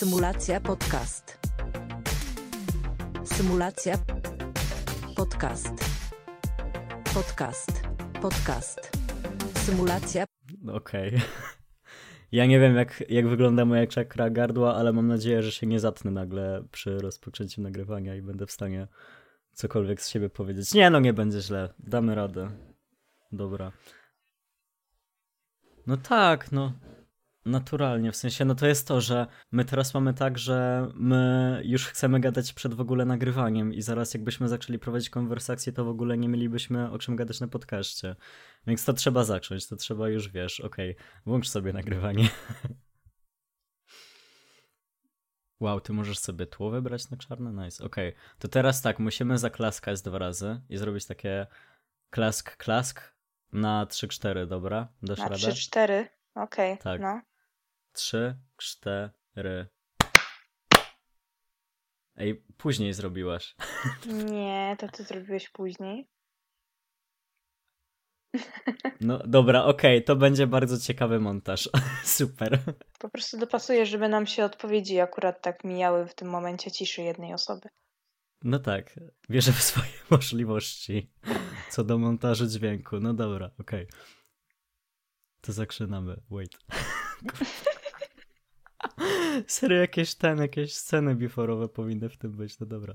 [0.00, 1.38] Symulacja podcast.
[3.24, 3.98] Symulacja
[5.16, 5.74] podcast.
[7.14, 7.82] Podcast.
[8.22, 8.92] Podcast.
[9.54, 10.24] Symulacja.
[10.72, 11.12] Okej.
[12.32, 15.80] Ja nie wiem, jak, jak wygląda moja czakra gardła, ale mam nadzieję, że się nie
[15.80, 18.88] zatnę nagle przy rozpoczęciu nagrywania i będę w stanie
[19.52, 20.74] cokolwiek z siebie powiedzieć.
[20.74, 21.74] Nie, no nie będzie źle.
[21.78, 22.50] Damy radę.
[23.32, 23.72] Dobra.
[25.86, 26.72] No tak, no.
[27.46, 31.86] Naturalnie, w sensie, no to jest to, że my teraz mamy tak, że my już
[31.86, 36.18] chcemy gadać przed w ogóle nagrywaniem i zaraz jakbyśmy zaczęli prowadzić konwersację, to w ogóle
[36.18, 38.16] nie mielibyśmy o czym gadać na podcaście.
[38.66, 42.28] Więc to trzeba zacząć, to trzeba już, wiesz, okej, okay, włącz sobie nagrywanie.
[45.60, 47.64] Wow, ty możesz sobie tło wybrać na czarne?
[47.64, 48.08] Nice, okej.
[48.08, 48.20] Okay.
[48.38, 51.46] To teraz tak, musimy zaklaskać dwa razy i zrobić takie
[52.10, 53.14] klask, klask
[53.52, 54.88] na 3-4, dobra?
[55.02, 56.04] Dasz na 3-4?
[56.34, 57.00] Okej, okay, tak.
[57.00, 57.20] no.
[57.92, 59.68] Trzy, cztery.
[62.16, 63.54] Ej, później zrobiłaś.
[64.06, 66.08] Nie, to ty zrobiłeś później.
[69.00, 71.70] No dobra, okej, to będzie bardzo ciekawy montaż.
[72.04, 72.58] Super.
[72.98, 77.34] Po prostu dopasuję, żeby nam się odpowiedzi akurat tak mijały w tym momencie ciszy jednej
[77.34, 77.68] osoby.
[78.42, 81.10] No tak, wierzę w swoje możliwości
[81.70, 83.00] co do montażu dźwięku.
[83.00, 83.86] No dobra, okej.
[85.40, 86.20] To zaczynamy.
[86.30, 86.58] Wait.
[89.46, 92.94] Serio, jakieś ten, jakieś sceny biforowe powinny w tym być, no dobra.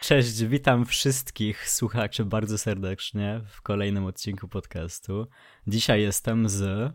[0.00, 5.26] Cześć, witam wszystkich słuchaczy bardzo serdecznie w kolejnym odcinku podcastu.
[5.66, 6.92] Dzisiaj jestem z...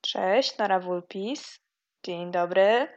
[0.00, 1.58] Cześć, Nora Wulpis.
[2.02, 2.88] Dzień dobry.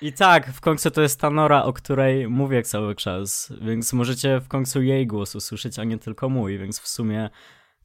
[0.00, 4.40] I tak, w końcu to jest ta Nora, o której mówię cały czas, więc możecie
[4.40, 7.30] w końcu jej głos usłyszeć, a nie tylko mój, więc w sumie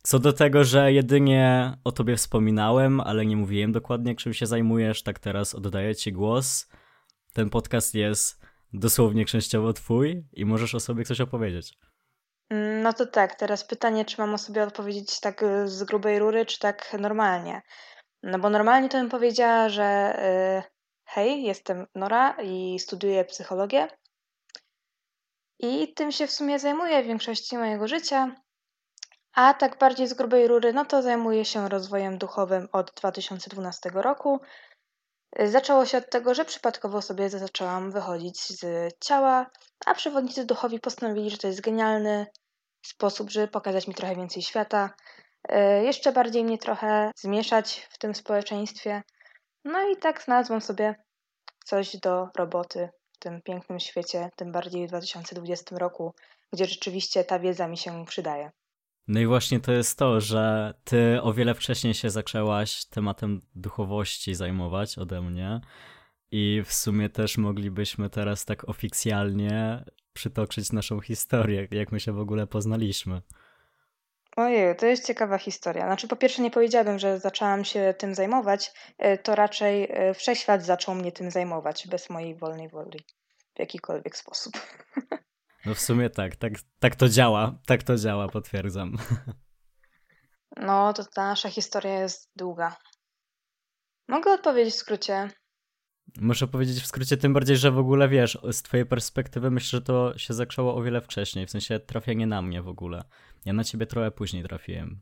[0.03, 5.03] co do tego, że jedynie o tobie wspominałem, ale nie mówiłem dokładnie, czym się zajmujesz,
[5.03, 6.67] tak teraz oddaję ci głos.
[7.33, 8.41] Ten podcast jest
[8.73, 11.77] dosłownie częściowo twój i możesz o sobie coś opowiedzieć.
[12.49, 16.20] Mm, no to tak, teraz pytanie, czy mam o sobie odpowiedzieć tak y, z grubej
[16.20, 17.61] rury, czy tak normalnie.
[18.23, 20.17] No bo normalnie to bym powiedziała, że
[20.55, 20.71] yy,
[21.05, 23.87] hej, jestem Nora i studiuję psychologię.
[25.59, 28.36] I tym się w sumie zajmuję w większości mojego życia.
[29.33, 34.39] A tak bardziej z grubej rury, no to zajmuję się rozwojem duchowym od 2012 roku.
[35.39, 39.49] Zaczęło się od tego, że przypadkowo sobie zaczęłam wychodzić z ciała,
[39.86, 42.25] a przewodnicy duchowi postanowili, że to jest genialny
[42.86, 44.89] sposób, żeby pokazać mi trochę więcej świata,
[45.49, 49.03] e, jeszcze bardziej mnie trochę zmieszać w tym społeczeństwie.
[49.65, 50.95] No i tak znalazłam sobie
[51.65, 56.14] coś do roboty w tym pięknym świecie, tym bardziej w 2020 roku,
[56.53, 58.52] gdzie rzeczywiście ta wiedza mi się przydaje.
[59.08, 64.36] No i właśnie to jest to, że ty o wiele wcześniej się zaczęłaś tematem duchowości
[64.36, 65.62] zajmować ode mnie
[66.32, 72.20] i w sumie też moglibyśmy teraz tak oficjalnie przytoczyć naszą historię, jak my się w
[72.20, 73.22] ogóle poznaliśmy.
[74.36, 75.86] Ojej, to jest ciekawa historia.
[75.86, 80.66] Znaczy, po pierwsze, nie powiedziałabym, że zaczęłam się tym zajmować, e, to raczej e, wszechświat
[80.66, 83.00] zaczął mnie tym zajmować bez mojej wolnej woli
[83.56, 84.54] w jakikolwiek sposób.
[85.66, 88.98] No w sumie tak, tak, tak to działa, tak to działa, potwierdzam.
[90.58, 92.76] No, to ta nasza historia jest długa.
[94.08, 95.30] Mogę odpowiedzieć w skrócie.
[96.17, 99.82] Muszę powiedzieć w skrócie, tym bardziej, że w ogóle wiesz, z twojej perspektywy myślę, że
[99.82, 103.04] to się zaczęło o wiele wcześniej, w sensie trafienie na mnie w ogóle.
[103.45, 105.02] Ja na ciebie trochę później trafiłem.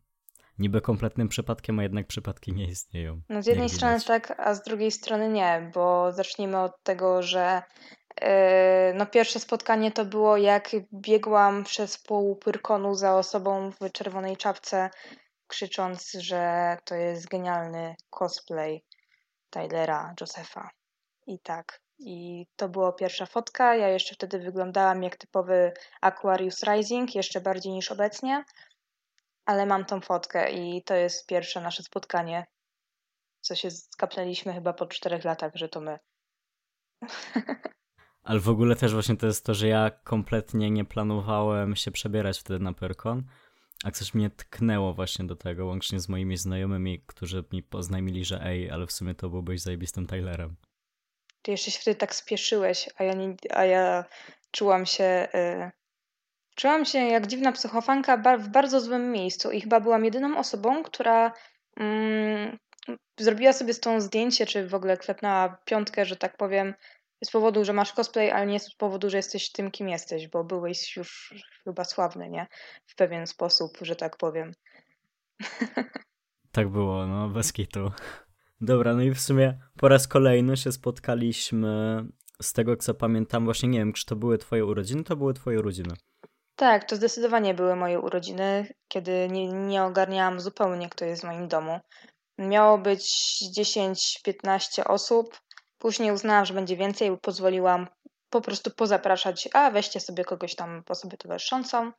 [0.59, 3.21] Niby kompletnym przypadkiem, a jednak przypadki nie istnieją.
[3.29, 7.61] No z jednej strony tak, a z drugiej strony nie, bo zacznijmy od tego, że
[8.93, 14.89] no pierwsze spotkanie to było jak biegłam przez pół Pyrkonu za osobą w czerwonej czapce,
[15.47, 18.83] krzycząc, że to jest genialny cosplay
[19.49, 20.69] Tylera Josepha.
[21.27, 21.81] I tak.
[21.99, 23.75] I to była pierwsza fotka.
[23.75, 28.43] Ja jeszcze wtedy wyglądałam jak typowy Aquarius Rising, jeszcze bardziej niż obecnie.
[29.45, 32.45] Ale mam tą fotkę i to jest pierwsze nasze spotkanie,
[33.41, 35.99] co się skapnęliśmy chyba po czterech latach, że to my.
[38.29, 42.39] Ale w ogóle też właśnie to jest to, że ja kompletnie nie planowałem się przebierać
[42.39, 43.23] wtedy na Perkon,
[43.83, 48.41] a coś mnie tknęło właśnie do tego, łącznie z moimi znajomymi, którzy mi poznajmili, że
[48.43, 50.55] ej, ale w sumie to byłbyś zajebistym Tylerem.
[51.41, 54.05] Ty jeszcze się wtedy tak spieszyłeś, a ja, nie, a ja
[54.51, 55.27] czułam się...
[55.33, 55.71] Yy...
[56.55, 61.33] Czułam się jak dziwna psychofanka w bardzo złym miejscu i chyba byłam jedyną osobą, która
[61.77, 62.57] mm,
[63.19, 66.73] zrobiła sobie z tą zdjęcie, czy w ogóle klepnęła piątkę, że tak powiem,
[67.23, 70.43] z powodu, że masz cosplay, ale nie z powodu, że jesteś tym, kim jesteś, bo
[70.43, 71.33] byłeś już
[71.63, 72.47] chyba sławny, nie?
[72.87, 74.51] W pewien sposób, że tak powiem.
[76.51, 77.91] Tak było, no, bez kitu.
[78.61, 82.03] Dobra, no i w sumie po raz kolejny się spotkaliśmy
[82.41, 83.45] z tego, co pamiętam.
[83.45, 85.93] Właśnie nie wiem, czy to były twoje urodziny, to były twoje urodziny.
[86.55, 91.47] Tak, to zdecydowanie były moje urodziny, kiedy nie, nie ogarniałam zupełnie, kto jest w moim
[91.47, 91.79] domu.
[92.37, 93.03] Miało być
[93.57, 95.39] 10-15 osób.
[95.79, 97.87] Później uznałam, że będzie więcej, pozwoliłam
[98.29, 101.91] po prostu pozapraszać, a weźcie sobie kogoś tam, osobę towarzyszącą.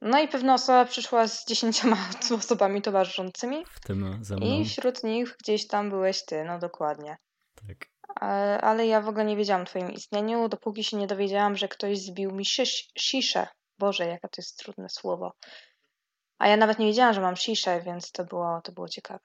[0.00, 1.96] No i pewna osoba przyszła z dziesięcioma
[2.38, 3.64] osobami towarzyszącymi.
[3.70, 4.46] W tym ze mną.
[4.46, 7.16] I wśród nich gdzieś tam byłeś ty, no dokładnie.
[7.66, 7.90] Tak.
[8.14, 11.68] Ale, ale ja w ogóle nie wiedziałam o twoim istnieniu, dopóki się nie dowiedziałam, że
[11.68, 13.46] ktoś zbił mi szysz, sziszę.
[13.78, 15.32] Boże, jaka to jest trudne słowo.
[16.38, 19.24] A ja nawet nie wiedziałam, że mam sziszę, więc to było, to było ciekawe.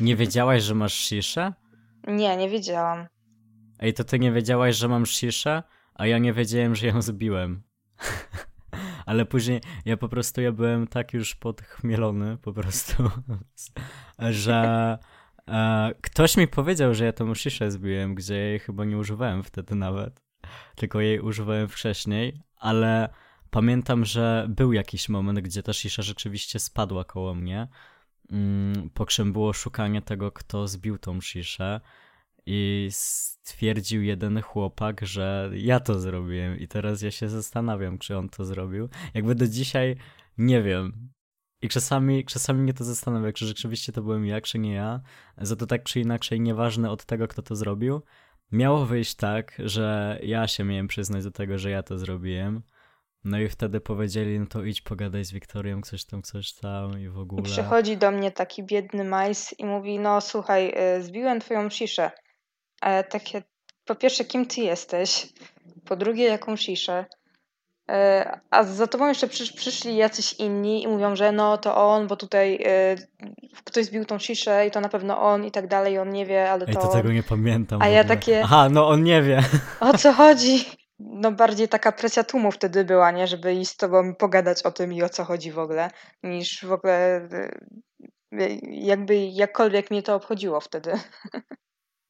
[0.00, 1.52] Nie wiedziałaś, że masz sziszę?
[2.08, 3.06] Nie, nie wiedziałam.
[3.78, 5.62] Ej, to ty nie wiedziałaś, że mam sziszę,
[5.94, 7.62] a ja nie wiedziałem, że ją zbiłem.
[9.06, 13.10] Ale później ja po prostu ja byłem tak już podchmielony po prostu,
[14.18, 14.98] że
[15.48, 19.74] e, ktoś mi powiedział, że ja tą sziszę zbiłem, gdzie jej chyba nie używałem wtedy
[19.74, 20.20] nawet,
[20.76, 23.08] tylko jej używałem wcześniej, ale
[23.50, 27.68] pamiętam, że był jakiś moment, gdzie ta szisza rzeczywiście spadła koło mnie,
[28.94, 31.80] po czym było szukanie tego, kto zbił tą sziszę
[32.46, 38.28] i stwierdził jeden chłopak, że ja to zrobiłem i teraz ja się zastanawiam, czy on
[38.28, 38.88] to zrobił.
[39.14, 39.96] Jakby do dzisiaj
[40.38, 41.10] nie wiem.
[41.62, 45.00] I czasami, czasami mnie to zastanawia, czy rzeczywiście to byłem ja, czy nie ja.
[45.38, 48.02] Za to tak czy inaczej, nieważne od tego, kto to zrobił.
[48.52, 52.62] Miało wyjść tak, że ja się miałem przyznać do tego, że ja to zrobiłem.
[53.28, 57.08] No i wtedy powiedzieli, no to idź pogadaj z Wiktorią, coś tam, coś tam i
[57.08, 57.42] w ogóle.
[57.42, 62.10] I przychodzi do mnie taki biedny majs i mówi, no słuchaj, y, zbiłem twoją sziszę.
[62.82, 63.42] Ja takie,
[63.84, 65.32] po pierwsze, kim ty jesteś?
[65.84, 67.04] Po drugie, jaką sziszę?
[67.90, 72.06] E, a za tobą jeszcze przysz, przyszli jacyś inni i mówią, że no to on,
[72.06, 73.08] bo tutaj y,
[73.64, 76.50] ktoś zbił tą sziszę i to na pewno on i tak dalej, on nie wie,
[76.50, 76.70] ale to...
[76.70, 77.82] Ej, to tego nie pamiętam.
[77.82, 78.42] A ja takie...
[78.44, 79.42] Aha, no on nie wie.
[79.80, 80.77] O co chodzi?
[80.98, 83.26] No bardziej taka presja tłumu wtedy była, nie?
[83.26, 85.90] Żeby iść z tobą pogadać o tym i o co chodzi w ogóle,
[86.22, 87.28] niż w ogóle
[88.70, 90.92] jakby jakkolwiek mnie to obchodziło wtedy.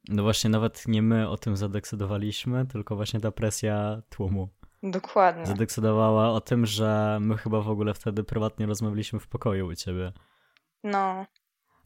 [0.08, 4.48] No właśnie, nawet nie my o tym zadecydowaliśmy, tylko właśnie ta presja tłumu.
[4.82, 5.46] Dokładnie.
[5.46, 10.12] Zadecydowała o tym, że my chyba w ogóle wtedy prywatnie rozmawialiśmy w pokoju u ciebie.
[10.84, 11.26] No.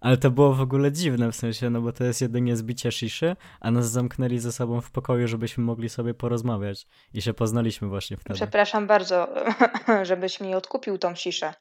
[0.03, 3.37] Ale to było w ogóle dziwne, w sensie, no bo to jest jedynie zbicie shiszy,
[3.61, 6.87] a nas zamknęli ze sobą w pokoju, żebyśmy mogli sobie porozmawiać.
[7.15, 8.35] I się poznaliśmy właśnie wtedy.
[8.35, 9.29] Przepraszam bardzo,
[10.03, 11.55] żebyś mi odkupił tą shiszę.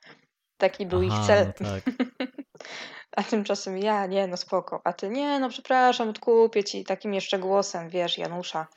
[0.57, 1.53] Taki był Aha, ich cel.
[1.59, 1.83] No tak.
[3.17, 4.81] A tymczasem ja, nie, no spoko.
[4.83, 8.67] A ty, nie, no przepraszam, odkupię ci takim jeszcze głosem, wiesz, Janusza.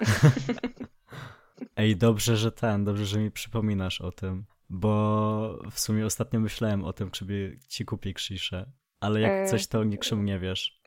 [1.76, 6.84] Ej, dobrze, że ten, dobrze, że mi przypominasz o tym, bo w sumie ostatnio myślałem
[6.84, 8.72] o tym, czy by ci kupić krziszę,
[9.04, 10.80] ale jak Yy, coś, to niczym nie wiesz.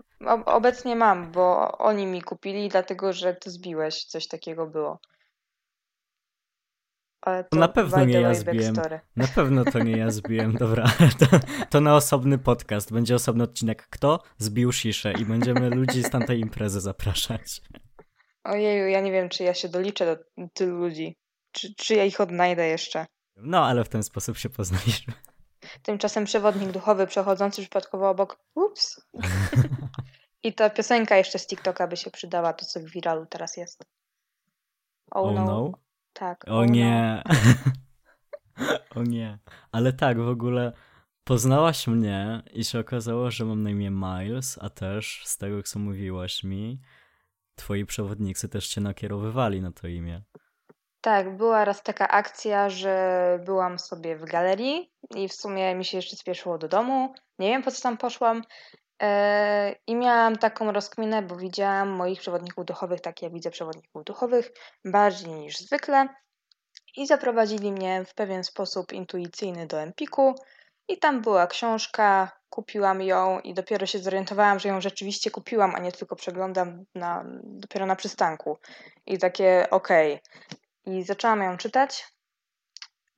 [0.45, 4.99] Obecnie mam, bo oni mi kupili, dlatego że ty zbiłeś, coś takiego było.
[7.21, 8.73] Ale to na pewno nie ja zbiłem.
[8.73, 8.99] backstory.
[9.15, 10.85] Na pewno to nie ja zbiłem, dobra.
[11.19, 11.25] To,
[11.69, 12.93] to na osobny podcast.
[12.93, 13.87] Będzie osobny odcinek.
[13.89, 17.61] Kto zbił sziszę i będziemy ludzi z tamtej imprezy zapraszać.
[18.43, 21.17] Ojeju, ja nie wiem, czy ja się doliczę do tylu ludzi.
[21.51, 23.05] Czy, czy ja ich odnajdę jeszcze.
[23.35, 25.13] No, ale w ten sposób się poznaliśmy.
[25.81, 28.39] Tymczasem przewodnik duchowy przechodzący przypadkowo obok.
[28.55, 29.01] Ups.
[30.43, 33.85] I ta piosenka jeszcze z TikToka by się przydała, to co w viralu teraz jest.
[35.11, 35.71] Oh no?
[36.13, 36.45] Tak.
[36.47, 37.23] O nie.
[38.95, 39.39] O nie.
[39.71, 40.73] Ale tak, w ogóle
[41.23, 45.79] poznałaś mnie i się okazało, że mam na imię Miles, a też z tego, co
[45.79, 46.81] mówiłaś mi,
[47.55, 50.21] twoi przewodnicy też cię nakierowywali na to imię.
[51.07, 55.97] Tak, była raz taka akcja, że byłam sobie w galerii i w sumie mi się
[55.97, 57.13] jeszcze spieszyło do domu.
[57.39, 58.43] Nie wiem po co tam poszłam.
[58.99, 64.51] Eee, I miałam taką rozkminę, bo widziałam moich przewodników duchowych, tak jak widzę przewodników duchowych,
[64.85, 66.07] bardziej niż zwykle.
[66.97, 70.35] I zaprowadzili mnie w pewien sposób intuicyjny do Empiku.
[70.87, 75.79] I tam była książka, kupiłam ją i dopiero się zorientowałam, że ją rzeczywiście kupiłam, a
[75.79, 78.57] nie tylko przeglądam na, dopiero na przystanku.
[79.05, 80.19] I takie okej.
[80.87, 82.07] I zaczęłam ją czytać.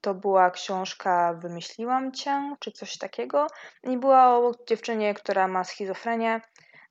[0.02, 3.48] To była książka Wymyśliłam cię, czy coś takiego.
[3.84, 6.42] I była o dziewczynie, która ma schizofrenię.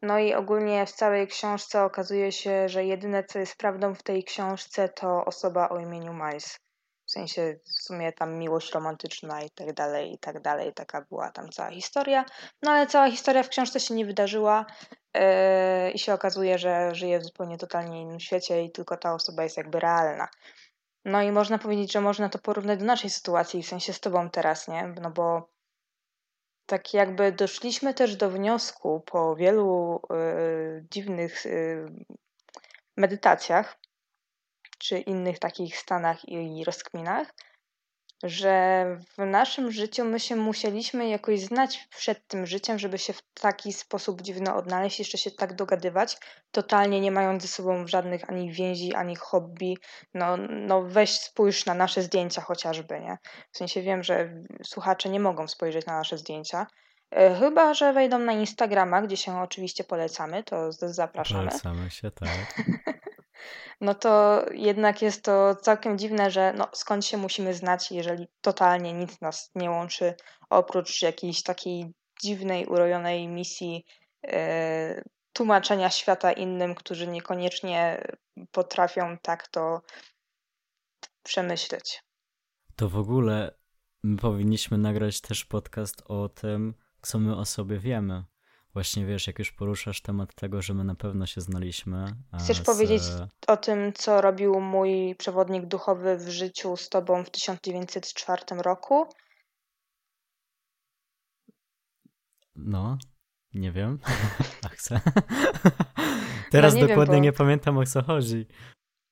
[0.03, 4.25] No i ogólnie w całej książce okazuje się, że jedyne co jest prawdą w tej
[4.25, 6.59] książce to osoba o imieniu Miles.
[7.07, 10.75] W sensie w sumie tam miłość romantyczna i tak dalej, i tak dalej.
[10.75, 12.25] Taka była tam cała historia.
[12.63, 14.67] No ale cała historia w książce się nie wydarzyła
[15.15, 19.43] yy, i się okazuje, że żyje w zupełnie totalnie innym świecie i tylko ta osoba
[19.43, 20.29] jest jakby realna.
[21.09, 24.31] No i można powiedzieć, że można to porównać do naszej sytuacji, w sensie z tobą
[24.31, 24.95] teraz, nie?
[25.03, 25.51] No bo
[26.67, 31.87] tak jakby doszliśmy też do wniosku po wielu y, dziwnych y,
[32.97, 33.79] medytacjach,
[34.79, 37.35] czy innych takich stanach i rozkminach,
[38.23, 38.85] że
[39.19, 43.73] w naszym życiu my się musieliśmy jakoś znać przed tym życiem, żeby się w taki
[43.73, 46.19] sposób dziwno odnaleźć, jeszcze się tak dogadywać,
[46.51, 49.77] totalnie nie mając ze sobą żadnych ani więzi, ani hobby.
[50.15, 53.19] No, no weź spójrz na nasze zdjęcia chociażby, nie?
[53.53, 56.67] W sensie wiem, że słuchacze nie mogą spojrzeć na nasze zdjęcia,
[57.11, 61.49] e, Chyba, że wejdą na Instagrama, gdzie się oczywiście polecamy, to zapraszamy.
[61.49, 62.29] Polecamy się, tak.
[63.81, 68.93] no to jednak jest to całkiem dziwne, że no, skąd się musimy znać, jeżeli totalnie
[68.93, 70.15] nic nas nie łączy,
[70.51, 71.93] oprócz jakiejś takiej
[72.23, 73.85] dziwnej, urojonej misji
[74.27, 75.03] e,
[75.33, 78.07] tłumaczenia świata innym, którzy niekoniecznie
[78.51, 79.81] potrafią tak to
[81.23, 82.03] przemyśleć.
[82.77, 83.59] To w ogóle
[84.03, 88.25] my powinniśmy nagrać też podcast o tym, co my o sobie wiemy.
[88.79, 92.05] Właśnie wiesz, jak już poruszasz temat tego, że my na pewno się znaliśmy.
[92.41, 92.61] Chcesz z...
[92.61, 93.03] powiedzieć
[93.47, 99.07] o tym, co robił mój przewodnik duchowy w życiu z tobą w 1904 roku?
[102.57, 102.99] No,
[103.55, 103.99] nie wiem.
[104.67, 105.01] A chcę.
[106.53, 107.25] Teraz no nie dokładnie wiem, bo...
[107.25, 108.47] nie pamiętam o co chodzi.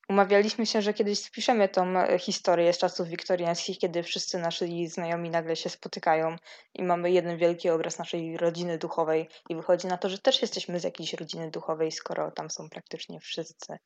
[0.09, 5.31] Umawialiśmy się, że kiedyś spiszemy tą e, historię z czasów wiktoriańskich, kiedy wszyscy nasi znajomi
[5.31, 6.37] nagle się spotykają
[6.75, 10.81] i mamy jeden wielki obraz naszej rodziny duchowej i wychodzi na to, że też jesteśmy
[10.81, 13.79] z jakiejś rodziny duchowej, skoro tam są praktycznie wszyscy.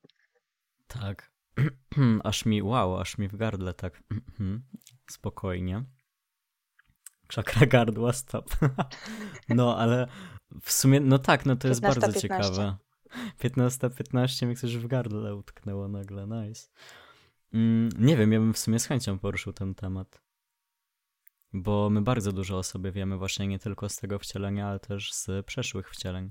[0.86, 1.30] Tak.
[2.24, 4.02] aż mi, wow, aż mi w gardle tak
[5.10, 5.84] spokojnie.
[7.28, 8.50] Czakra gardła, stop.
[9.48, 10.06] no, ale
[10.62, 12.20] w sumie, no tak, no to jest bardzo 15.
[12.20, 12.76] ciekawe.
[13.38, 16.69] 15-15 mi coś w gardle utknęło nagle, nice.
[17.55, 20.23] Mm, nie wiem, ja bym w sumie z chęcią poruszył ten temat.
[21.52, 25.12] Bo my bardzo dużo o sobie wiemy właśnie nie tylko z tego wcielenia, ale też
[25.12, 26.31] z przeszłych wcieleń,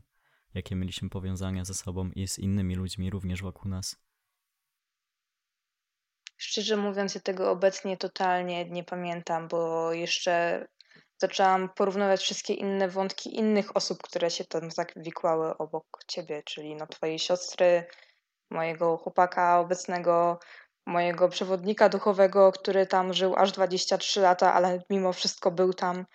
[0.54, 3.96] jakie mieliśmy powiązania ze sobą i z innymi ludźmi również wokół nas.
[6.38, 10.68] Szczerze mówiąc, ja tego obecnie totalnie nie pamiętam, bo jeszcze
[11.18, 16.88] zaczęłam porównywać wszystkie inne wątki innych osób, które się tam zawikłały obok ciebie, czyli no
[16.88, 17.86] twojej siostry,
[18.51, 20.39] mojego chłopaka obecnego,
[20.86, 26.06] mojego przewodnika duchowego, który tam żył aż 23 lata, ale mimo wszystko był tam.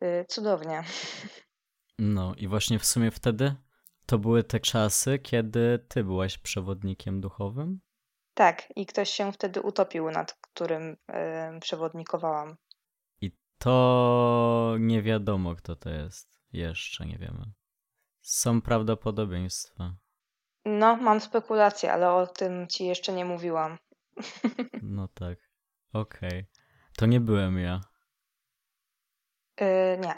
[0.00, 0.84] Yy, cudownie.
[1.98, 3.54] No i właśnie w sumie wtedy
[4.06, 7.80] to były te czasy, kiedy ty byłaś przewodnikiem duchowym?
[8.34, 12.56] Tak, i ktoś się wtedy utopił, nad którym yy, przewodnikowałam.
[13.58, 16.34] To nie wiadomo, kto to jest.
[16.52, 17.52] Jeszcze nie wiemy.
[18.22, 19.94] Są prawdopodobieństwa.
[20.64, 23.78] No, mam spekulacje, ale o tym ci jeszcze nie mówiłam.
[24.82, 25.38] No tak.
[25.92, 26.28] Okej.
[26.28, 26.46] Okay.
[26.96, 27.80] To nie byłem ja.
[29.60, 29.66] Yy,
[30.00, 30.14] nie.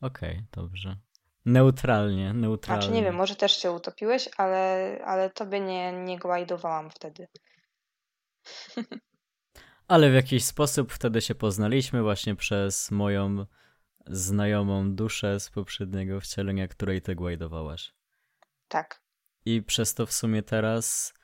[0.00, 0.96] Okej, okay, dobrze.
[1.44, 2.82] Neutralnie, neutralnie.
[2.82, 7.28] Znaczy nie wiem, może też się utopiłeś, ale, ale tobie nie, nie głajdowałam wtedy.
[9.92, 13.46] ale w jakiś sposób wtedy się poznaliśmy właśnie przez moją
[14.06, 17.94] znajomą duszę z poprzedniego wcielenia, której ty głajdowałaś.
[18.68, 19.02] Tak.
[19.44, 21.14] I przez to w sumie teraz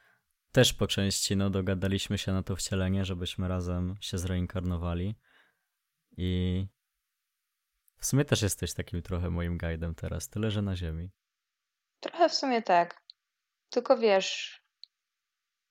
[0.52, 5.14] też po części no, dogadaliśmy się na to wcielenie, żebyśmy razem się zreinkarnowali.
[6.16, 6.66] I
[7.96, 11.10] w sumie też jesteś takim trochę moim guidem teraz, tyle że na ziemi.
[12.00, 13.02] Trochę w sumie tak.
[13.70, 14.62] Tylko wiesz,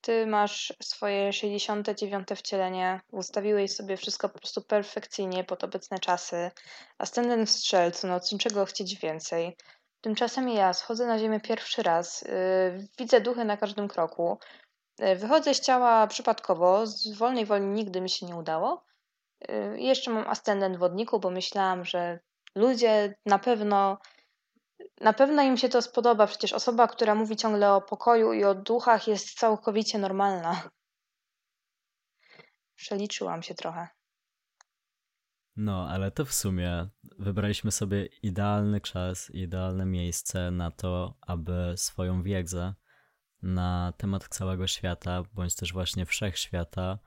[0.07, 2.27] ty masz swoje 69.
[2.35, 6.51] wcielenie, ustawiłeś sobie wszystko po prostu perfekcyjnie pod obecne czasy.
[6.97, 9.57] Ascendent w strzelcu, no czego chcieć więcej.
[10.01, 14.39] Tymczasem ja schodzę na ziemię pierwszy raz, yy, widzę duchy na każdym kroku.
[14.99, 18.83] Yy, wychodzę z ciała przypadkowo, z wolnej woli nigdy mi się nie udało.
[19.49, 22.19] Yy, jeszcze mam ascendent wodniku, bo myślałam, że
[22.55, 23.97] ludzie na pewno
[25.01, 28.55] na pewno im się to spodoba, przecież osoba, która mówi ciągle o pokoju i o
[28.55, 30.69] duchach jest całkowicie normalna.
[32.75, 33.87] Przeliczyłam się trochę.
[35.55, 36.89] No, ale to w sumie
[37.19, 42.73] wybraliśmy sobie idealny czas, idealne miejsce na to, aby swoją wiedzę
[43.41, 46.99] na temat całego świata, bądź też właśnie wszechświata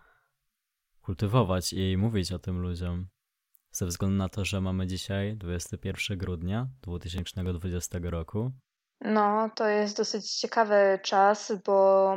[1.02, 3.09] kultywować i mówić o tym ludziom
[3.73, 8.50] ze względu na to, że mamy dzisiaj 21 grudnia 2020 roku.
[9.00, 12.17] No, to jest dosyć ciekawy czas, bo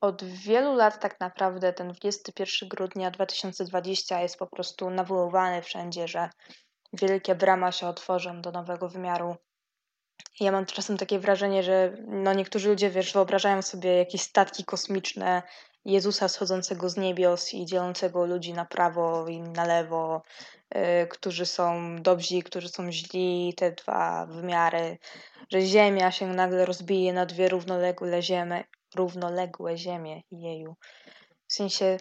[0.00, 6.30] od wielu lat tak naprawdę ten 21 grudnia 2020 jest po prostu nawoływany wszędzie, że
[6.92, 9.36] wielkie brama się otworzą do nowego wymiaru.
[10.40, 15.42] Ja mam czasem takie wrażenie, że no niektórzy ludzie, wiesz, wyobrażają sobie jakieś statki kosmiczne
[15.84, 20.22] Jezusa schodzącego z niebios i dzielącego ludzi na prawo i na lewo,
[20.74, 24.98] y, którzy są dobrzy, którzy są źli, te dwa wymiary,
[25.52, 30.76] że Ziemia się nagle rozbije na dwie równoległe ziemie, równoległe ziemie, jeju.
[31.46, 31.98] W sensie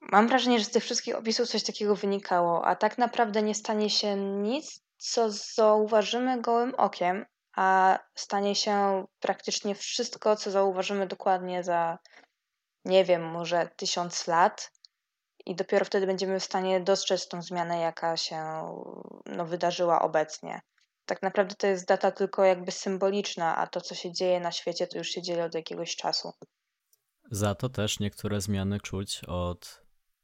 [0.00, 3.90] mam wrażenie, że z tych wszystkich opisów coś takiego wynikało, a tak naprawdę nie stanie
[3.90, 11.98] się nic, co zauważymy gołym okiem, a stanie się praktycznie wszystko, co zauważymy dokładnie za,
[12.84, 14.72] nie wiem, może tysiąc lat.
[15.46, 18.36] I dopiero wtedy będziemy w stanie dostrzec tą zmianę, jaka się
[19.26, 20.60] no, wydarzyła obecnie.
[21.06, 24.86] Tak naprawdę to jest data tylko jakby symboliczna, a to, co się dzieje na świecie,
[24.86, 26.32] to już się dzieje od jakiegoś czasu.
[27.30, 29.82] Za to też niektóre zmiany czuć od,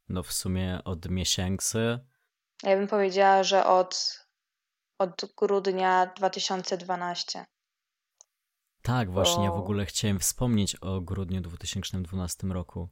[0.08, 1.98] no w sumie od miesięcy.
[2.62, 4.20] Ja bym powiedziała, że od
[5.00, 7.46] od grudnia 2012.
[8.82, 12.88] Tak, właśnie, ja w ogóle chciałem wspomnieć o grudniu 2012 roku,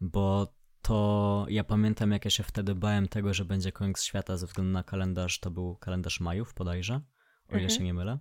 [0.00, 4.46] bo to ja pamiętam, jak ja się wtedy bałem tego, że będzie koniec świata ze
[4.46, 6.94] względu na kalendarz, to był kalendarz majów bodajże,
[7.48, 7.70] o ile mhm.
[7.70, 8.18] się nie mylę.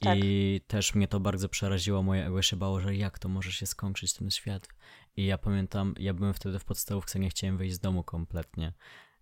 [0.00, 0.18] Tak.
[0.22, 3.66] I też mnie to bardzo przeraziło, moje ego się bało, że jak to może się
[3.66, 4.68] skończyć ten świat.
[5.16, 8.72] I ja pamiętam, ja byłem wtedy w podstawówce, nie chciałem wyjść z domu kompletnie.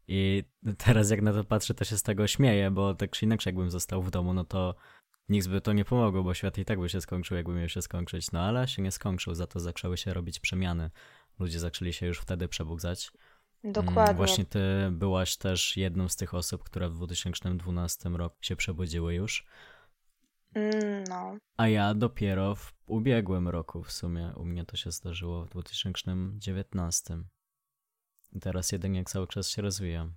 [0.09, 0.45] I
[0.79, 3.71] teraz jak na to patrzę, to się z tego śmieję, bo tak czy inaczej jakbym
[3.71, 4.75] został w domu, no to
[5.29, 7.83] nic by to nie pomogło, bo świat i tak by się skończył, jakby miał się
[7.83, 8.33] skończyć.
[8.33, 10.91] No ale się nie skończył, za to zaczęły się robić przemiany.
[11.39, 13.11] Ludzie zaczęli się już wtedy przebudzać.
[13.65, 14.15] Mm, Dokładnie.
[14.15, 14.61] Właśnie ty
[14.91, 19.47] byłaś też jedną z tych osób, które w 2012 roku się przebudziły już.
[20.55, 21.37] Mm, no.
[21.57, 24.33] A ja dopiero w ubiegłym roku w sumie.
[24.37, 27.19] U mnie to się zdarzyło w 2019.
[28.33, 30.15] I teraz jedynie cały czas się rozwijam.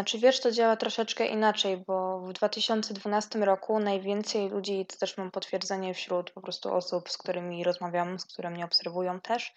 [0.00, 5.30] Znaczy wiesz, to działa troszeczkę inaczej, bo w 2012 roku najwięcej ludzi, to też mam
[5.30, 9.54] potwierdzenie wśród po prostu osób, z którymi rozmawiam, z którymi mnie obserwują też,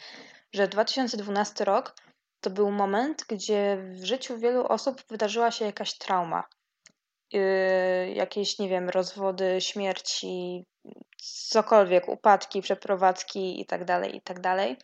[0.54, 1.96] że 2012 rok
[2.42, 6.44] to był moment, gdzie w życiu wielu osób wydarzyła się jakaś trauma.
[7.34, 7.42] Yy,
[8.14, 10.66] jakieś, nie wiem, rozwody, śmierci,
[11.50, 14.76] cokolwiek, upadki, przeprowadzki itd., tak itd.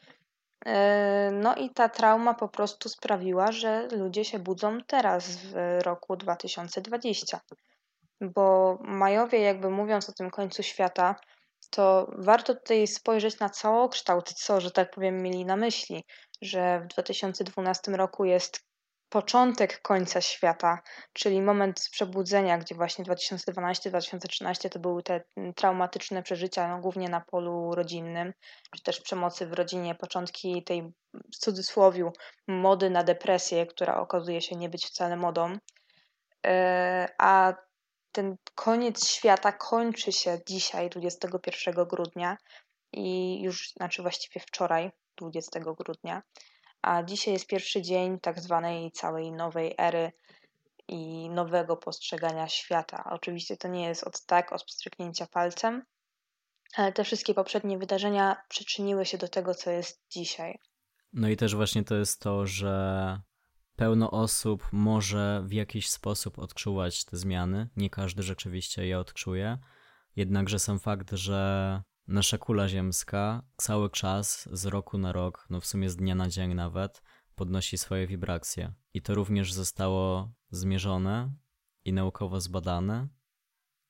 [0.66, 6.16] E, no i ta trauma po prostu sprawiła, że ludzie się budzą teraz w roku
[6.16, 7.40] 2020.
[8.22, 11.16] Bo Majowie, jakby mówiąc o tym końcu świata,
[11.70, 16.04] to warto tutaj spojrzeć na całokształt, co, że tak powiem, mieli na myśli,
[16.42, 18.69] że w 2012 roku jest
[19.10, 20.80] początek końca świata,
[21.14, 27.22] czyli moment przebudzenia, gdzie właśnie 2012-2013 to były te mm, traumatyczne przeżycia, no, głównie na
[27.22, 28.34] polu rodzinnym,
[28.76, 32.12] czy też przemocy w rodzinie, początki tej w cudzysłowiu
[32.48, 35.58] mody na depresję, która okazuje się nie być wcale modą.
[36.46, 37.54] E, a
[38.12, 42.38] ten koniec świata kończy się dzisiaj, 21 grudnia,
[42.94, 46.22] i już, znaczy właściwie wczoraj, 20 grudnia
[46.82, 50.12] a dzisiaj jest pierwszy dzień tak zwanej całej nowej ery
[50.88, 53.04] i nowego postrzegania świata.
[53.12, 55.86] Oczywiście to nie jest od tak, od pstryknięcia palcem,
[56.76, 60.60] ale te wszystkie poprzednie wydarzenia przyczyniły się do tego, co jest dzisiaj.
[61.14, 63.22] No i też właśnie to jest to, że
[63.76, 67.70] pełno osób może w jakiś sposób odczuwać te zmiany.
[67.76, 69.58] Nie każdy rzeczywiście je odczuje.
[70.16, 75.66] Jednakże sam fakt, że nasza kula ziemska cały czas, z roku na rok, no w
[75.66, 77.04] sumie z dnia na dzień nawet,
[77.36, 78.74] podnosi swoje wibracje.
[78.94, 81.34] I to również zostało zmierzone
[81.86, 83.08] i naukowo zbadane,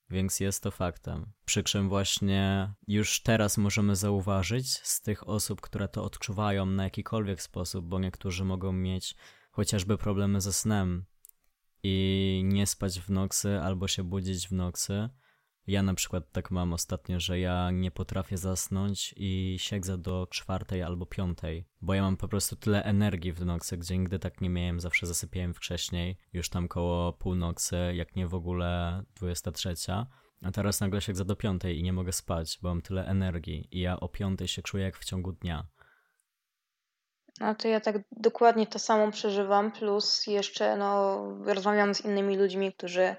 [0.09, 1.31] więc jest to faktem.
[1.45, 7.41] Przy czym właśnie już teraz możemy zauważyć z tych osób, które to odczuwają na jakikolwiek
[7.41, 9.15] sposób, bo niektórzy mogą mieć
[9.51, 11.05] chociażby problemy ze snem
[11.83, 15.09] i nie spać w nocy albo się budzić w nocy,
[15.69, 20.83] ja na przykład tak mam ostatnio, że ja nie potrafię zasnąć i siedzę do czwartej
[20.83, 24.49] albo piątej, bo ja mam po prostu tyle energii w nocy, gdzie nigdy tak nie
[24.49, 29.73] miałem, zawsze zasypiałem wcześniej, już tam koło północy, jak nie w ogóle 23.
[30.41, 33.79] A teraz nagle siedzę do piątej i nie mogę spać, bo mam tyle energii i
[33.79, 35.67] ja o piątej się czuję jak w ciągu dnia.
[37.39, 42.73] No to ja tak dokładnie to samo przeżywam, plus jeszcze no, rozmawiam z innymi ludźmi,
[42.73, 43.15] którzy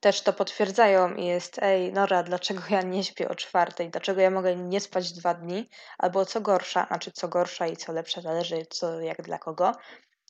[0.00, 4.30] też to potwierdzają i jest, ej Nora, dlaczego ja nie śpię o czwartej, dlaczego ja
[4.30, 8.66] mogę nie spać dwa dni, albo co gorsza, znaczy co gorsza i co lepsza, zależy
[8.70, 9.72] co jak dla kogo,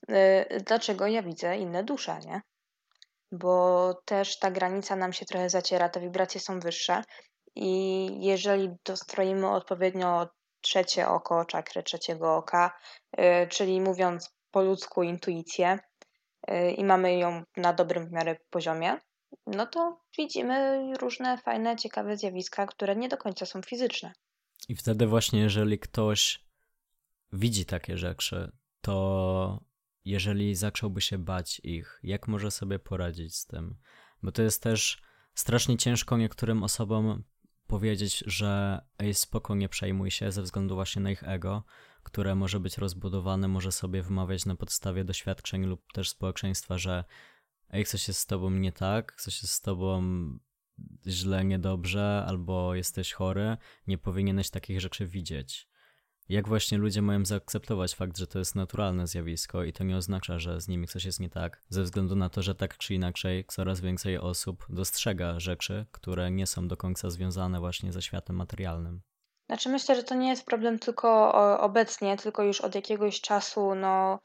[0.09, 2.43] yy, dlaczego ja widzę inne dusze, nie?
[3.33, 7.03] Bo też ta granica nam się trochę zaciera, te wibracje są wyższe
[7.55, 10.29] i jeżeli dostroimy odpowiednio
[10.63, 12.79] trzecie oko, czakrę trzeciego oka,
[13.19, 15.79] y, czyli mówiąc po ludzku intuicję
[16.51, 18.97] y, i mamy ją na dobrym w miarę poziomie,
[19.47, 24.13] no to widzimy różne fajne, ciekawe zjawiska, które nie do końca są fizyczne.
[24.69, 26.45] I wtedy właśnie, jeżeli ktoś
[27.33, 29.65] widzi takie rzeczy, to
[30.05, 33.77] jeżeli zacząłby się bać ich, jak może sobie poradzić z tym?
[34.23, 35.03] Bo to jest też
[35.35, 37.25] strasznie ciężko niektórym osobom
[37.73, 41.65] powiedzieć, że ej, spoko, nie przejmuj się ze względu właśnie na ich ego,
[42.03, 47.05] które może być rozbudowane, może sobie wymawiać na podstawie doświadczeń lub też społeczeństwa, że
[47.71, 50.03] ej, coś jest z tobą nie tak, coś jest z tobą
[51.07, 53.57] źle, niedobrze, albo jesteś chory,
[53.87, 55.69] nie powinieneś takich rzeczy widzieć.
[56.29, 60.39] Jak właśnie ludzie mają zaakceptować fakt, że to jest naturalne zjawisko i to nie oznacza,
[60.39, 63.45] że z nimi coś jest nie tak, ze względu na to, że tak czy inaczej
[63.49, 69.01] coraz więcej osób dostrzega rzeczy, które nie są do końca związane właśnie ze światem materialnym.
[69.51, 74.19] Znaczy myślę, że to nie jest problem tylko obecnie, tylko już od jakiegoś czasu, no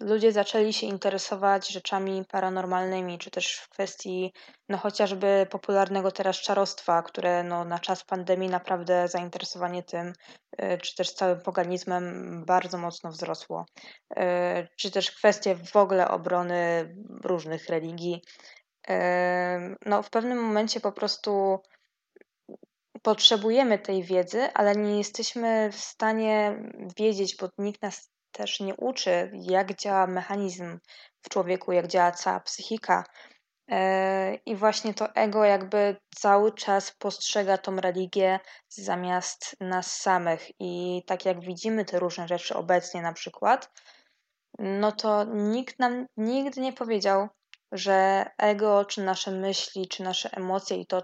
[0.00, 4.32] ludzie zaczęli się interesować rzeczami paranormalnymi, czy też w kwestii
[4.68, 10.12] no chociażby popularnego teraz czarostwa, które no, na czas pandemii naprawdę zainteresowanie tym,
[10.62, 13.66] y, czy też całym poganizmem bardzo mocno wzrosło.
[14.18, 18.22] Y, czy też kwestie w ogóle obrony różnych religii.
[18.90, 18.94] Y,
[19.86, 21.60] no w pewnym momencie po prostu
[23.02, 26.62] potrzebujemy tej wiedzy, ale nie jesteśmy w stanie
[26.96, 30.78] wiedzieć, bo nikt nas też nie uczy, jak działa mechanizm
[31.22, 33.04] w człowieku, jak działa cała psychika.
[33.70, 40.50] E, I właśnie to ego jakby cały czas postrzega tą religię zamiast nas samych.
[40.60, 43.70] I tak jak widzimy te różne rzeczy obecnie na przykład,
[44.58, 47.28] no to nikt nam nigdy nie powiedział,
[47.72, 51.02] że ego, czy nasze myśli, czy nasze emocje i to,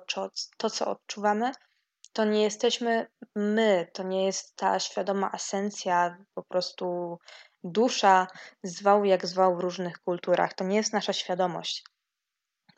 [0.56, 1.52] to co odczuwamy,
[2.14, 7.18] to nie jesteśmy my, to nie jest ta świadoma esencja, po prostu
[7.64, 8.26] dusza,
[8.62, 10.54] zwał jak zwał w różnych kulturach.
[10.54, 11.84] To nie jest nasza świadomość.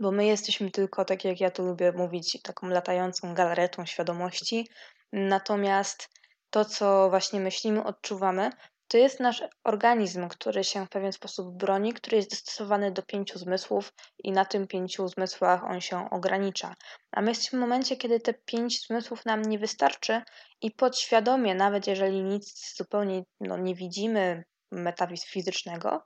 [0.00, 4.68] Bo my jesteśmy tylko, tak jak ja tu lubię mówić, taką latającą galaretą świadomości.
[5.12, 6.08] Natomiast
[6.50, 8.50] to, co właśnie myślimy, odczuwamy,
[8.88, 13.38] to jest nasz organizm, który się w pewien sposób broni, który jest dostosowany do pięciu
[13.38, 13.92] zmysłów
[14.24, 16.74] i na tym pięciu zmysłach on się ogranicza.
[17.12, 20.22] A my jesteśmy w momencie, kiedy te pięć zmysłów nam nie wystarczy
[20.62, 26.02] i podświadomie, nawet jeżeli nic zupełnie no, nie widzimy metafizycznego,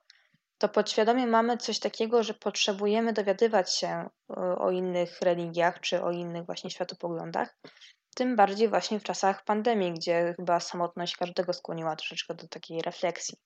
[0.58, 4.08] to podświadomie mamy coś takiego, że potrzebujemy dowiadywać się
[4.58, 7.56] o innych religiach czy o innych właśnie światopoglądach,
[8.20, 13.38] tym bardziej właśnie w czasach pandemii, gdzie chyba samotność każdego skłoniła troszeczkę do takiej refleksji.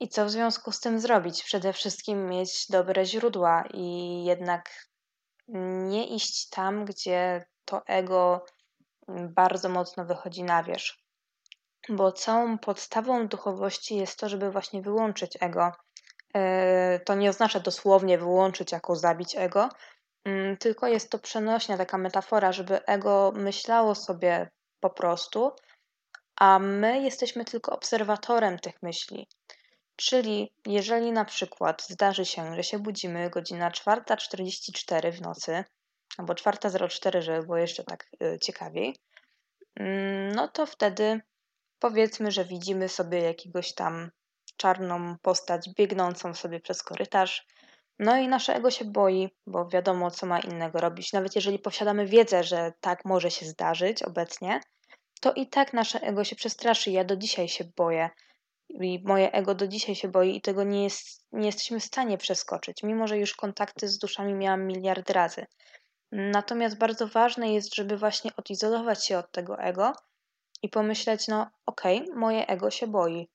[0.00, 1.42] I co w związku z tym zrobić?
[1.42, 4.88] Przede wszystkim mieć dobre źródła i jednak
[5.88, 8.44] nie iść tam, gdzie to ego
[9.08, 10.98] bardzo mocno wychodzi na wierzch.
[11.88, 15.72] Bo całą podstawą duchowości jest to, żeby właśnie wyłączyć ego.
[16.34, 19.68] E, to nie oznacza dosłownie wyłączyć jako zabić ego,
[20.58, 24.50] tylko jest to przenośnia, taka metafora, żeby ego myślało sobie
[24.80, 25.52] po prostu,
[26.40, 29.28] a my jesteśmy tylko obserwatorem tych myśli.
[29.96, 35.64] Czyli jeżeli na przykład zdarzy się, że się budzimy godzina 4.44 w nocy,
[36.18, 38.96] albo 4.04, żeby było jeszcze tak y, ciekawiej,
[39.76, 41.20] mm, no to wtedy
[41.78, 44.10] powiedzmy, że widzimy sobie jakiegoś tam
[44.56, 47.46] czarną postać biegnącą sobie przez korytarz,
[47.98, 51.12] no i nasze ego się boi, bo wiadomo, co ma innego robić.
[51.12, 54.60] Nawet jeżeli posiadamy wiedzę, że tak może się zdarzyć obecnie,
[55.20, 56.90] to i tak nasze ego się przestraszy.
[56.90, 58.10] Ja do dzisiaj się boję.
[58.68, 62.18] I moje ego do dzisiaj się boi i tego nie, jest, nie jesteśmy w stanie
[62.18, 65.46] przeskoczyć, mimo że już kontakty z duszami miałam miliard razy.
[66.12, 69.92] Natomiast bardzo ważne jest, żeby właśnie odizolować się od tego ego
[70.62, 73.28] i pomyśleć, no okej, okay, moje ego się boi.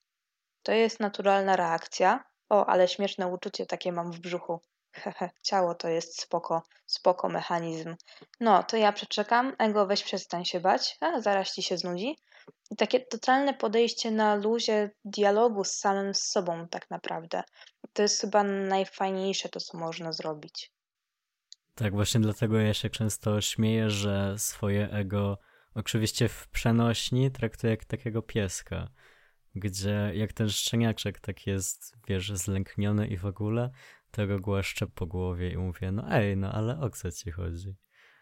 [0.64, 4.60] To jest naturalna reakcja, o, ale śmieszne uczucie takie mam w brzuchu.
[4.92, 7.96] Hehe, ciało to jest spoko, spoko mechanizm.
[8.40, 12.18] No, to ja przeczekam, ego weź przestań się bać, a zaraz ci się znudzi.
[12.72, 17.44] I takie totalne podejście na luzie dialogu z samym z sobą tak naprawdę.
[17.94, 20.72] To jest chyba najfajniejsze to, co można zrobić.
[21.76, 25.38] Tak, właśnie dlatego ja się często śmieję, że swoje ego
[25.76, 28.88] oczywiście w przenośni traktuję jak takiego pieska
[29.56, 33.70] gdzie jak ten szczeniaczek tak jest, wiesz, zlękniony i w ogóle,
[34.12, 37.76] to go głaszczę po głowie i mówię, no ej, no ale o co ci chodzi?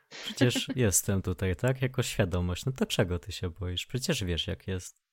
[0.09, 1.81] Przecież jestem tutaj, tak?
[1.81, 2.65] Jako świadomość.
[2.65, 3.85] No to czego ty się boisz?
[3.85, 5.03] Przecież wiesz, jak jest.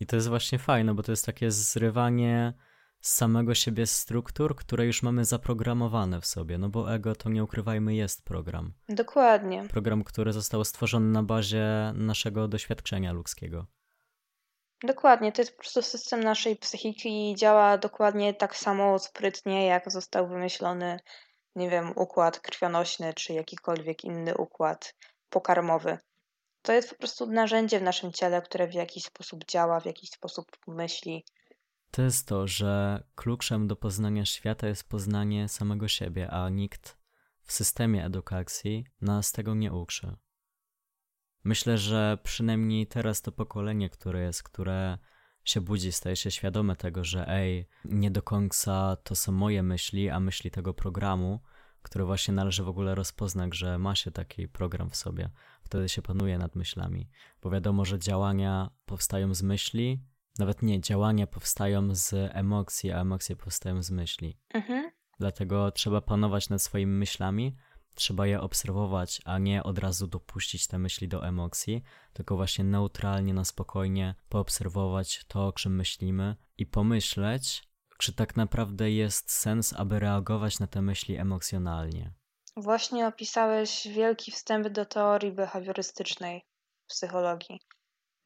[0.00, 2.52] I to jest właśnie fajne, bo to jest takie zrywanie
[3.00, 7.94] samego siebie struktur, które już mamy zaprogramowane w sobie, no bo ego, to nie ukrywajmy,
[7.94, 8.72] jest program.
[8.88, 9.68] Dokładnie.
[9.68, 13.66] Program, który został stworzony na bazie naszego doświadczenia ludzkiego.
[14.82, 19.90] Dokładnie, to jest po prostu system naszej psychiki i działa dokładnie tak samo sprytnie, jak
[19.90, 21.00] został wymyślony,
[21.56, 24.94] nie wiem, układ krwionośny czy jakikolwiek inny układ
[25.30, 25.98] pokarmowy.
[26.62, 30.10] To jest po prostu narzędzie w naszym ciele, które w jakiś sposób działa, w jakiś
[30.10, 31.24] sposób myśli.
[31.90, 36.96] To jest to, że kluczem do poznania świata jest poznanie samego siebie, a nikt
[37.42, 40.16] w systemie edukacji nas tego nie uczy.
[41.46, 44.98] Myślę, że przynajmniej teraz to pokolenie, które jest, które
[45.44, 50.10] się budzi, staje się świadome tego, że ej, nie do końca to są moje myśli,
[50.10, 51.40] a myśli tego programu,
[51.82, 55.30] który właśnie należy w ogóle rozpoznać, że ma się taki program w sobie.
[55.62, 57.08] Wtedy się panuje nad myślami,
[57.42, 60.02] bo wiadomo, że działania powstają z myśli,
[60.38, 64.38] nawet nie, działania powstają z emocji, a emocje powstają z myśli.
[64.54, 64.90] Mhm.
[65.18, 67.56] Dlatego trzeba panować nad swoimi myślami,
[67.96, 71.82] trzeba je obserwować, a nie od razu dopuścić te myśli do emocji,
[72.12, 78.90] tylko właśnie neutralnie, na spokojnie poobserwować to, o czym myślimy i pomyśleć, czy tak naprawdę
[78.90, 82.12] jest sens, aby reagować na te myśli emocjonalnie.
[82.56, 86.46] Właśnie opisałeś wielki wstęp do teorii behawiorystycznej
[86.86, 87.60] psychologii,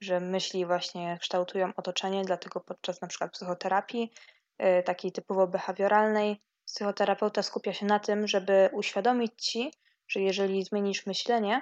[0.01, 4.13] że myśli właśnie kształtują otoczenie, dlatego podczas na przykład psychoterapii,
[4.63, 6.43] y, takiej typowo behawioralnej,
[6.75, 9.73] psychoterapeuta skupia się na tym, żeby uświadomić ci,
[10.09, 11.61] że jeżeli zmienisz myślenie,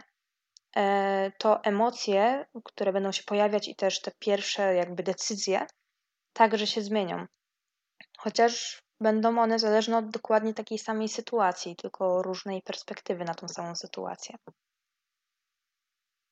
[0.76, 5.66] e, to emocje, które będą się pojawiać i też te pierwsze jakby decyzje
[6.32, 7.26] także się zmienią.
[8.18, 13.74] Chociaż będą one zależne od dokładnie takiej samej sytuacji, tylko różnej perspektywy na tą samą
[13.74, 14.36] sytuację.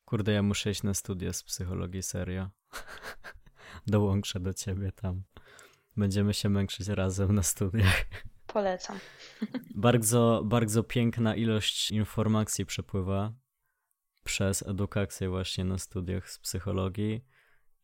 [0.04, 2.48] Kurde, ja muszę iść na studia z psychologii, serio.
[3.86, 5.22] Dołączę do ciebie tam.
[5.96, 8.04] Będziemy się męczyć razem na studiach.
[8.56, 8.98] Polecam.
[9.86, 13.32] Bardzo, bardzo piękna ilość informacji przepływa
[14.24, 17.24] przez edukację właśnie na studiach z psychologii.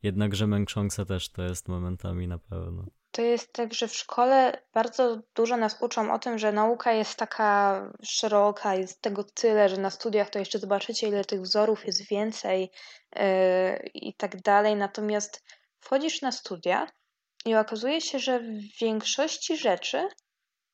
[0.03, 2.85] Jednakże męczące też to jest momentami na pewno.
[3.11, 7.19] To jest tak, że w szkole bardzo dużo nas uczą o tym, że nauka jest
[7.19, 12.09] taka szeroka, jest tego tyle, że na studiach to jeszcze zobaczycie, ile tych wzorów jest
[12.09, 12.71] więcej
[13.17, 13.23] yy,
[13.95, 14.77] i tak dalej.
[14.77, 15.45] Natomiast
[15.81, 16.87] wchodzisz na studia
[17.45, 20.09] i okazuje się, że w większości rzeczy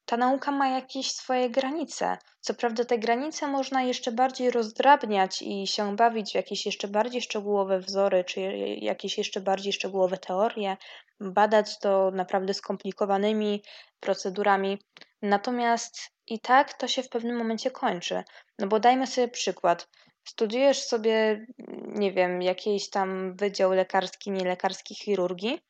[0.09, 2.19] ta nauka ma jakieś swoje granice.
[2.41, 7.23] Co prawda, te granice można jeszcze bardziej rozdrabniać i się bawić w jakieś jeszcze bardziej
[7.23, 8.41] szczegółowe wzory, czy
[8.81, 10.77] jakieś jeszcze bardziej szczegółowe teorie,
[11.21, 13.63] badać to naprawdę skomplikowanymi
[14.01, 14.79] procedurami.
[15.23, 18.25] Natomiast i tak to się w pewnym momencie kończy.
[18.59, 19.89] No bo dajmy sobie przykład.
[20.29, 21.47] Studiujesz sobie,
[21.87, 25.61] nie wiem, jakiś tam wydział lekarski, nielekarski chirurgii,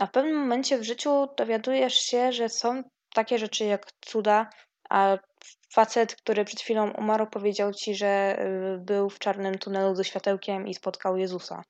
[0.00, 2.82] a w pewnym momencie w życiu dowiadujesz się, że są
[3.14, 4.50] takie rzeczy jak cuda,
[4.90, 5.18] a
[5.72, 8.38] facet, który przed chwilą umarł, powiedział ci, że
[8.74, 11.62] y, był w czarnym tunelu ze światełkiem i spotkał Jezusa.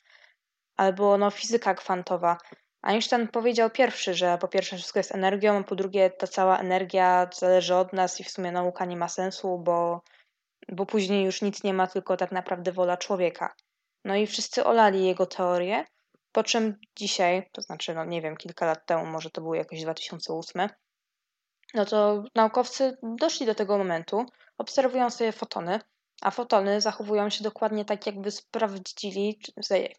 [0.76, 2.38] Albo no, fizyka kwantowa.
[2.82, 7.74] Einstein powiedział pierwszy, że po pierwsze wszystko jest energią, po drugie ta cała energia zależy
[7.74, 10.02] od nas i w sumie nauka nie ma sensu, bo,
[10.68, 13.54] bo później już nic nie ma, tylko tak naprawdę wola człowieka.
[14.04, 15.84] No i wszyscy olali jego teorię,
[16.32, 19.82] po czym dzisiaj, to znaczy, no nie wiem, kilka lat temu, może to było jakoś
[19.82, 20.68] 2008,
[21.74, 24.26] no to naukowcy doszli do tego momentu,
[24.58, 25.80] obserwują sobie fotony,
[26.22, 29.40] a fotony zachowują się dokładnie tak, jakby sprawdzili,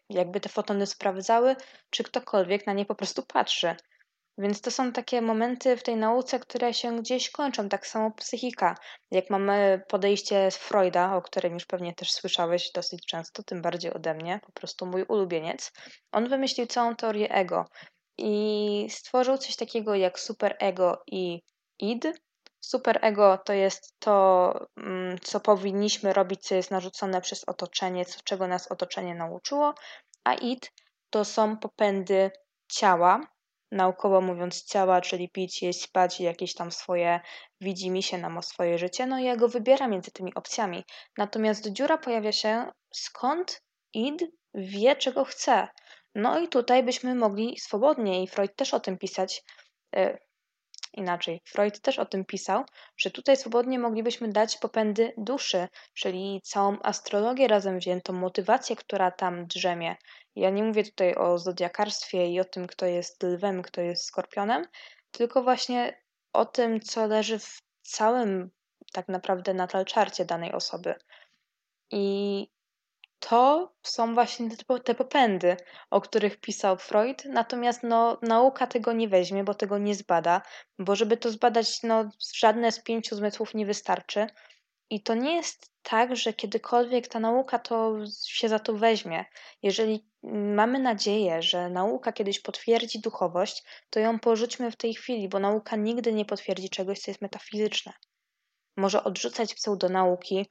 [0.08, 1.56] jakby te fotony sprawdzały,
[1.90, 3.76] czy ktokolwiek na nie po prostu patrzy.
[4.38, 8.74] Więc to są takie momenty w tej nauce, które się gdzieś kończą, tak samo psychika.
[9.10, 13.94] Jak mamy podejście z Freuda, o którym już pewnie też słyszałeś dosyć często, tym bardziej
[13.94, 15.72] ode mnie, po prostu mój ulubieniec,
[16.12, 17.66] on wymyślił całą teorię ego
[18.18, 21.42] i stworzył coś takiego jak superego i
[21.82, 22.20] id.
[22.60, 28.46] Superego to jest to, mm, co powinniśmy robić, co jest narzucone przez otoczenie, co, czego
[28.46, 29.74] nas otoczenie nauczyło,
[30.24, 30.72] a id
[31.10, 32.30] to są popędy
[32.72, 33.20] ciała,
[33.72, 37.20] naukowo mówiąc ciała, czyli pić, jeść, spać i jakieś tam swoje
[37.60, 40.84] widzi mi się nam o swoje życie, no i ja go wybieram między tymi opcjami.
[41.18, 43.62] Natomiast dziura pojawia się skąd
[43.94, 44.22] id
[44.54, 45.68] wie, czego chce.
[46.14, 49.42] No i tutaj byśmy mogli swobodnie, i Freud też o tym pisać,
[49.96, 50.18] y,
[50.92, 52.64] Inaczej, Freud też o tym pisał,
[52.96, 59.46] że tutaj swobodnie moglibyśmy dać popędy duszy, czyli całą astrologię razem wziętą, motywację, która tam
[59.46, 59.96] drzemie.
[60.36, 64.64] Ja nie mówię tutaj o zodiakarstwie i o tym, kto jest lwem, kto jest skorpionem,
[65.10, 68.50] tylko właśnie o tym, co leży w całym
[68.92, 70.94] tak naprawdę natalczarcie danej osoby.
[71.90, 72.46] I
[73.20, 74.48] to są właśnie
[74.84, 75.56] te popędy,
[75.90, 80.42] o których pisał Freud, natomiast no, nauka tego nie weźmie, bo tego nie zbada,
[80.78, 84.26] bo żeby to zbadać, no, żadne z pięciu zmysłów nie wystarczy.
[84.90, 87.96] I to nie jest tak, że kiedykolwiek ta nauka to
[88.28, 89.24] się za to weźmie.
[89.62, 90.06] Jeżeli
[90.56, 95.76] mamy nadzieję, że nauka kiedyś potwierdzi duchowość, to ją porzućmy w tej chwili, bo nauka
[95.76, 97.92] nigdy nie potwierdzi czegoś, co jest metafizyczne.
[98.76, 100.46] Może odrzucać pseudonauki,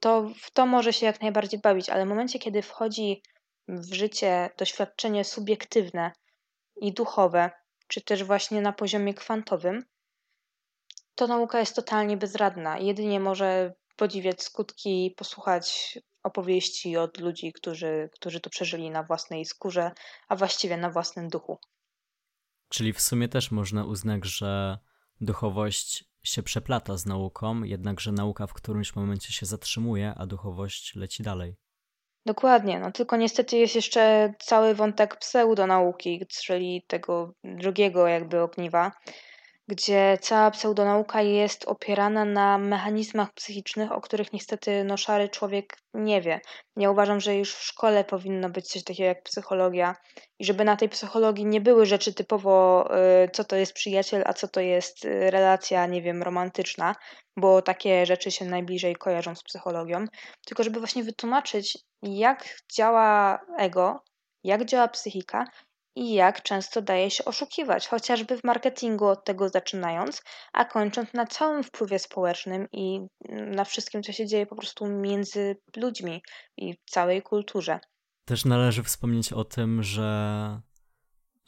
[0.00, 3.22] to w to może się jak najbardziej bawić, ale w momencie, kiedy wchodzi
[3.68, 6.12] w życie doświadczenie subiektywne
[6.76, 7.50] i duchowe,
[7.88, 9.84] czy też właśnie na poziomie kwantowym,
[11.14, 12.78] to nauka jest totalnie bezradna.
[12.78, 19.90] Jedynie może podziwiać skutki, posłuchać opowieści od ludzi, którzy, którzy to przeżyli na własnej skórze,
[20.28, 21.58] a właściwie na własnym duchu.
[22.68, 24.78] Czyli w sumie też można uznać, że
[25.20, 31.22] duchowość się przeplata z nauką, jednakże nauka w którymś momencie się zatrzymuje, a duchowość leci
[31.22, 31.56] dalej.
[32.26, 38.92] Dokładnie, no tylko niestety jest jeszcze cały wątek pseudonauki, czyli tego drugiego jakby ogniwa,
[39.68, 46.20] gdzie cała pseudonauka jest opierana na mechanizmach psychicznych, o których niestety no, szary człowiek nie
[46.20, 46.40] wie.
[46.76, 49.96] Ja uważam, że już w szkole powinno być coś takiego jak psychologia
[50.38, 52.88] i żeby na tej psychologii nie były rzeczy typowo,
[53.24, 56.94] y, co to jest przyjaciel, a co to jest y, relacja, nie wiem, romantyczna,
[57.36, 60.04] bo takie rzeczy się najbliżej kojarzą z psychologią,
[60.46, 64.04] tylko żeby właśnie wytłumaczyć, jak działa ego,
[64.44, 65.44] jak działa psychika
[65.96, 71.26] i jak często daje się oszukiwać, chociażby w marketingu od tego zaczynając, a kończąc na
[71.26, 76.22] całym wpływie społecznym i na wszystkim, co się dzieje po prostu między ludźmi
[76.56, 77.80] i całej kulturze.
[78.24, 80.60] Też należy wspomnieć o tym, że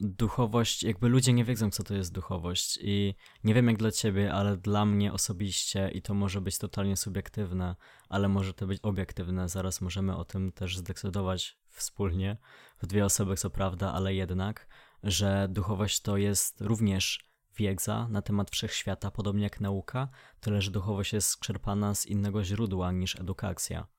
[0.00, 4.32] duchowość, jakby ludzie nie wiedzą, co to jest duchowość i nie wiem jak dla ciebie,
[4.32, 7.76] ale dla mnie osobiście i to może być totalnie subiektywne,
[8.08, 12.36] ale może to być obiektywne, zaraz możemy o tym też zdecydować wspólnie,
[12.82, 14.68] w dwie osoby co prawda, ale jednak,
[15.02, 20.08] że duchowość to jest również wiedza na temat wszechświata, podobnie jak nauka,
[20.40, 23.97] tyle że duchowość jest czerpana z innego źródła niż edukacja.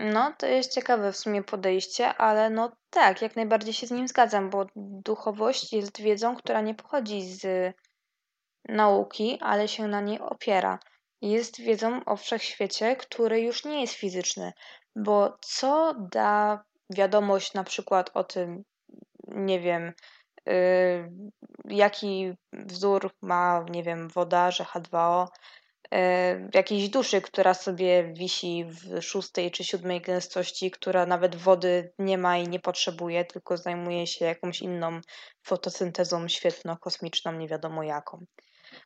[0.00, 4.08] No, to jest ciekawe w sumie podejście, ale no tak, jak najbardziej się z nim
[4.08, 7.74] zgadzam, bo duchowość jest wiedzą, która nie pochodzi z
[8.68, 10.78] nauki, ale się na niej opiera.
[11.22, 14.52] Jest wiedzą o wszechświecie, który już nie jest fizyczny,
[14.96, 18.64] bo co da wiadomość na przykład o tym,
[19.26, 19.92] nie wiem,
[20.46, 21.10] yy,
[21.64, 25.28] jaki wzór ma, nie wiem, woda, że H2O, yy,
[26.54, 32.36] jakiejś duszy, która sobie wisi w szóstej czy siódmej gęstości, która nawet wody nie ma
[32.36, 35.00] i nie potrzebuje, tylko zajmuje się jakąś inną
[35.42, 38.24] fotosyntezą świetno-kosmiczną, nie wiadomo jaką.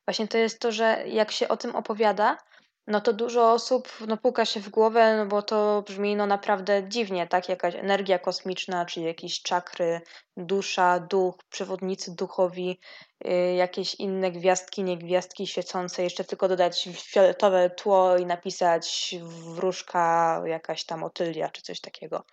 [0.07, 2.38] Właśnie to jest to, że jak się o tym opowiada,
[2.87, 6.88] no to dużo osób no, puka się w głowę, no bo to brzmi no naprawdę
[6.88, 7.49] dziwnie, tak?
[7.49, 10.01] Jakaś energia kosmiczna, czy jakieś czakry,
[10.37, 12.81] dusza, duch, przewodnicy duchowi,
[13.25, 19.14] yy, jakieś inne gwiazdki, nie gwiazdki świecące, jeszcze tylko dodać fioletowe tło i napisać
[19.55, 22.25] wróżka, jakaś tam otylia, czy coś takiego.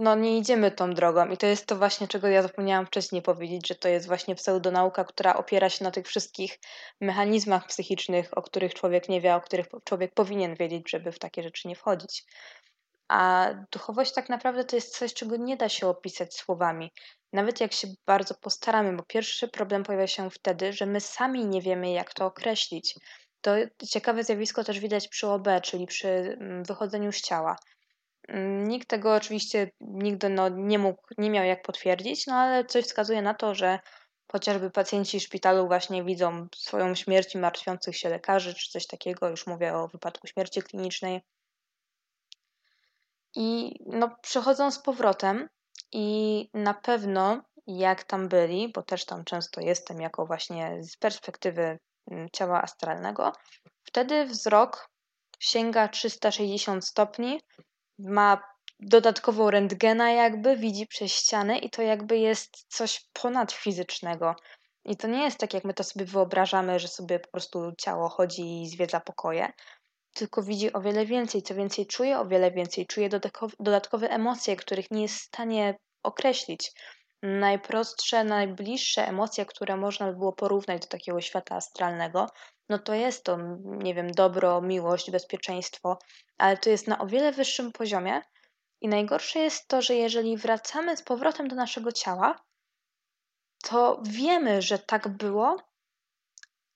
[0.00, 3.68] No nie idziemy tą drogą i to jest to właśnie, czego ja zapomniałam wcześniej powiedzieć,
[3.68, 6.58] że to jest właśnie pseudonauka, która opiera się na tych wszystkich
[7.00, 11.42] mechanizmach psychicznych, o których człowiek nie wie, o których człowiek powinien wiedzieć, żeby w takie
[11.42, 12.24] rzeczy nie wchodzić.
[13.08, 16.92] A duchowość tak naprawdę to jest coś, czego nie da się opisać słowami.
[17.32, 21.62] Nawet jak się bardzo postaramy, bo pierwszy problem pojawia się wtedy, że my sami nie
[21.62, 22.94] wiemy, jak to określić.
[23.40, 23.50] To
[23.88, 27.56] ciekawe zjawisko też widać przy OB, czyli przy mm, wychodzeniu z ciała.
[28.30, 32.84] Mm, nikt tego oczywiście nigdy no, nie mógł, nie miał jak potwierdzić, no ale coś
[32.84, 33.78] wskazuje na to, że
[34.32, 39.74] chociażby pacjenci szpitalu właśnie widzą swoją śmierć martwiących się lekarzy, czy coś takiego, już mówię
[39.74, 41.20] o wypadku śmierci klinicznej.
[43.34, 45.48] I no, przychodzą z powrotem
[45.92, 51.78] i na pewno jak tam byli, bo też tam często jestem jako właśnie z perspektywy
[52.10, 53.32] mm, ciała astralnego,
[53.84, 54.90] wtedy wzrok
[55.38, 57.40] sięga 360 stopni
[58.04, 58.42] ma
[58.80, 64.34] dodatkową rentgena jakby, widzi przez ścianę i to jakby jest coś ponadfizycznego.
[64.84, 68.08] I to nie jest tak, jak my to sobie wyobrażamy, że sobie po prostu ciało
[68.08, 69.52] chodzi i zwiedza pokoje,
[70.14, 73.08] tylko widzi o wiele więcej, co więcej czuje o wiele więcej, czuje
[73.58, 76.72] dodatkowe emocje, których nie jest w stanie określić.
[77.22, 82.26] Najprostsze, najbliższe emocje, które można by było porównać do takiego świata astralnego,
[82.70, 85.98] no to jest to, nie wiem, dobro, miłość, bezpieczeństwo,
[86.38, 88.22] ale to jest na o wiele wyższym poziomie.
[88.80, 92.40] I najgorsze jest to, że jeżeli wracamy z powrotem do naszego ciała,
[93.62, 95.56] to wiemy, że tak było,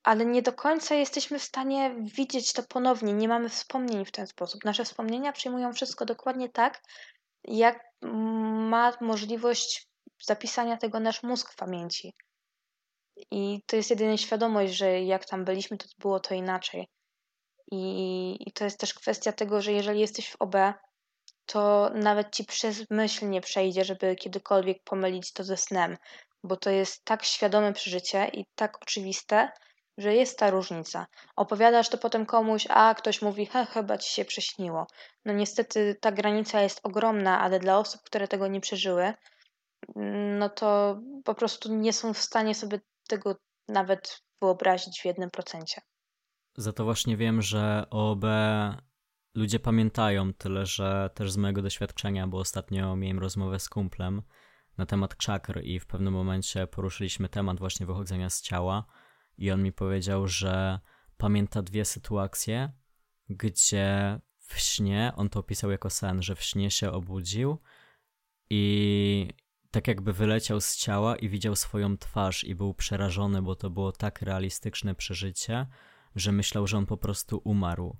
[0.02, 3.12] ale nie do końca jesteśmy w stanie widzieć to ponownie.
[3.12, 4.64] Nie mamy wspomnień w ten sposób.
[4.64, 6.82] Nasze wspomnienia przyjmują wszystko dokładnie tak,
[7.44, 9.88] jak ma możliwość
[10.22, 12.14] zapisania tego nasz mózg w pamięci.
[13.30, 16.88] I to jest jedynie świadomość, że jak tam byliśmy, to było to inaczej.
[17.72, 20.54] I, I to jest też kwestia tego, że jeżeli jesteś w OB,
[21.46, 25.96] to nawet ci przez myśl nie przejdzie, żeby kiedykolwiek pomylić to ze snem,
[26.44, 29.48] bo to jest tak świadome przeżycie i tak oczywiste,
[29.98, 31.06] że jest ta różnica.
[31.36, 34.86] Opowiadasz to potem komuś, a ktoś mówi, he, chyba ci się prześniło.
[35.24, 39.14] No niestety ta granica jest ogromna, ale dla osób, które tego nie przeżyły,
[40.38, 43.36] no to po prostu nie są w stanie sobie tego
[43.68, 45.80] nawet wyobrazić w jednym procencie.
[46.56, 48.24] Za to właśnie wiem, że OB
[49.34, 54.22] ludzie pamiętają, tyle że też z mojego doświadczenia, bo ostatnio miałem rozmowę z kumplem
[54.78, 58.86] na temat czakr i w pewnym momencie poruszyliśmy temat właśnie wychodzenia z ciała
[59.38, 60.80] i on mi powiedział, że
[61.16, 62.72] pamięta dwie sytuacje,
[63.28, 67.58] gdzie w śnie, on to opisał jako sen, że w śnie się obudził
[68.50, 69.28] i
[69.74, 73.92] tak jakby wyleciał z ciała i widział swoją twarz i był przerażony, bo to było
[73.92, 75.66] tak realistyczne przeżycie,
[76.16, 77.96] że myślał, że on po prostu umarł.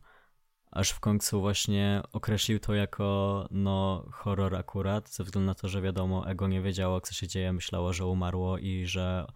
[0.70, 5.82] Aż w końcu właśnie określił to jako no horror akurat, ze względu na to, że
[5.82, 9.26] wiadomo, ego nie wiedziało, co się dzieje, myślało, że umarło i że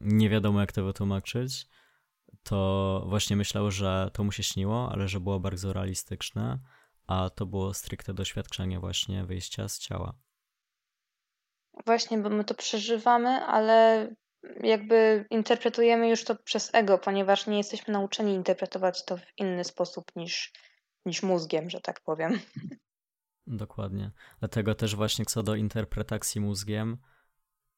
[0.00, 1.66] nie wiadomo, jak to wytłumaczyć.
[2.42, 6.58] To właśnie myślał, że to mu się śniło, ale że było bardzo realistyczne,
[7.06, 10.29] a to było stricte doświadczenie właśnie wyjścia z ciała.
[11.86, 14.08] Właśnie, bo my to przeżywamy, ale
[14.62, 20.04] jakby interpretujemy już to przez ego, ponieważ nie jesteśmy nauczeni interpretować to w inny sposób
[20.16, 20.52] niż,
[21.06, 22.40] niż mózgiem, że tak powiem.
[23.46, 24.10] Dokładnie.
[24.38, 26.98] Dlatego też właśnie co do interpretacji mózgiem,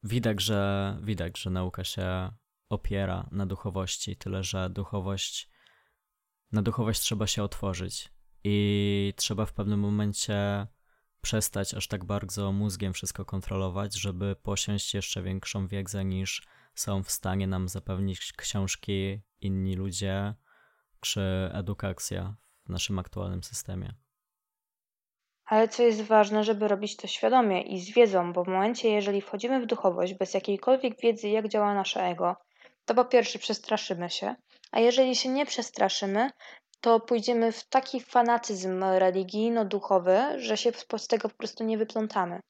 [0.03, 2.31] widać, że widać, że nauka się
[2.69, 5.53] opiera na duchowości, tyle że duchowość
[6.53, 8.13] na duchowość trzeba się otworzyć
[8.45, 10.67] i trzeba w pewnym momencie
[11.23, 16.43] przestać aż tak bardzo mózgiem wszystko kontrolować, żeby posiąść jeszcze większą wiedzę niż
[16.75, 20.35] są w stanie nam zapewnić książki, inni ludzie
[21.01, 22.35] czy edukacja
[22.67, 23.95] w naszym aktualnym systemie.
[25.45, 29.21] Ale co jest ważne, żeby robić to świadomie i z wiedzą, bo w momencie, jeżeli
[29.21, 32.37] wchodzimy w duchowość bez jakiejkolwiek wiedzy, jak działa nasze ego,
[32.85, 34.35] to po pierwsze przestraszymy się,
[34.71, 36.31] a jeżeli się nie przestraszymy,
[36.83, 42.41] to pójdziemy w taki fanatyzm religijno-duchowy, że się z tego po prostu nie wyplątamy.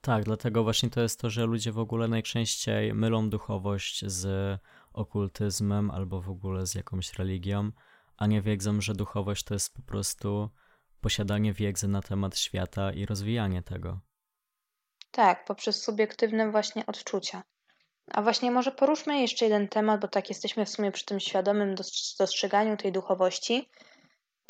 [0.00, 4.58] Tak, dlatego właśnie to jest to, że ludzie w ogóle najczęściej mylą duchowość z
[4.92, 7.70] okultyzmem albo w ogóle z jakąś religią,
[8.16, 10.50] a nie wiedzą, że duchowość to jest po prostu
[11.00, 14.00] posiadanie wiedzy na temat świata i rozwijanie tego.
[15.10, 17.42] Tak, poprzez subiektywne właśnie odczucia.
[18.10, 21.74] A właśnie może poruszmy jeszcze jeden temat, bo tak jesteśmy w sumie przy tym świadomym
[22.18, 23.68] dostrzeganiu tej duchowości.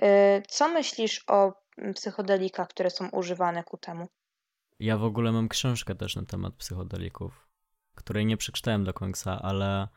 [0.02, 0.06] Y,
[0.48, 1.52] co myślisz o
[1.94, 4.08] psychodelikach, które są używane ku temu?
[4.78, 7.48] Ja w ogóle mam książkę też na temat psychodelików,
[7.94, 9.88] której nie przeczytałem do końca, ale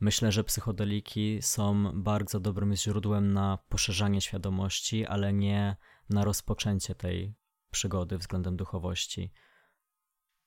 [0.00, 5.76] myślę, że psychodeliki są bardzo dobrym źródłem na poszerzanie świadomości, ale nie
[6.10, 7.34] na rozpoczęcie tej
[7.70, 9.32] przygody względem duchowości.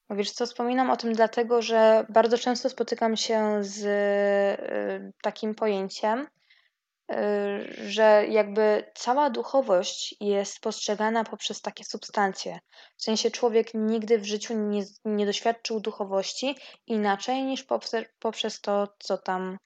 [0.10, 6.28] Wiesz co, wspominam o tym dlatego, że bardzo często spotykam się z y, takim pojęciem,
[7.12, 12.60] y, że jakby cała duchowość jest postrzegana poprzez takie substancje.
[12.98, 16.56] W sensie człowiek nigdy w życiu nie, nie doświadczył duchowości
[16.88, 19.58] inaczej niż poprzez, poprzez to, co tam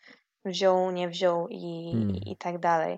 [0.46, 2.16] wziął, nie wziął i, hmm.
[2.16, 2.98] i tak dalej.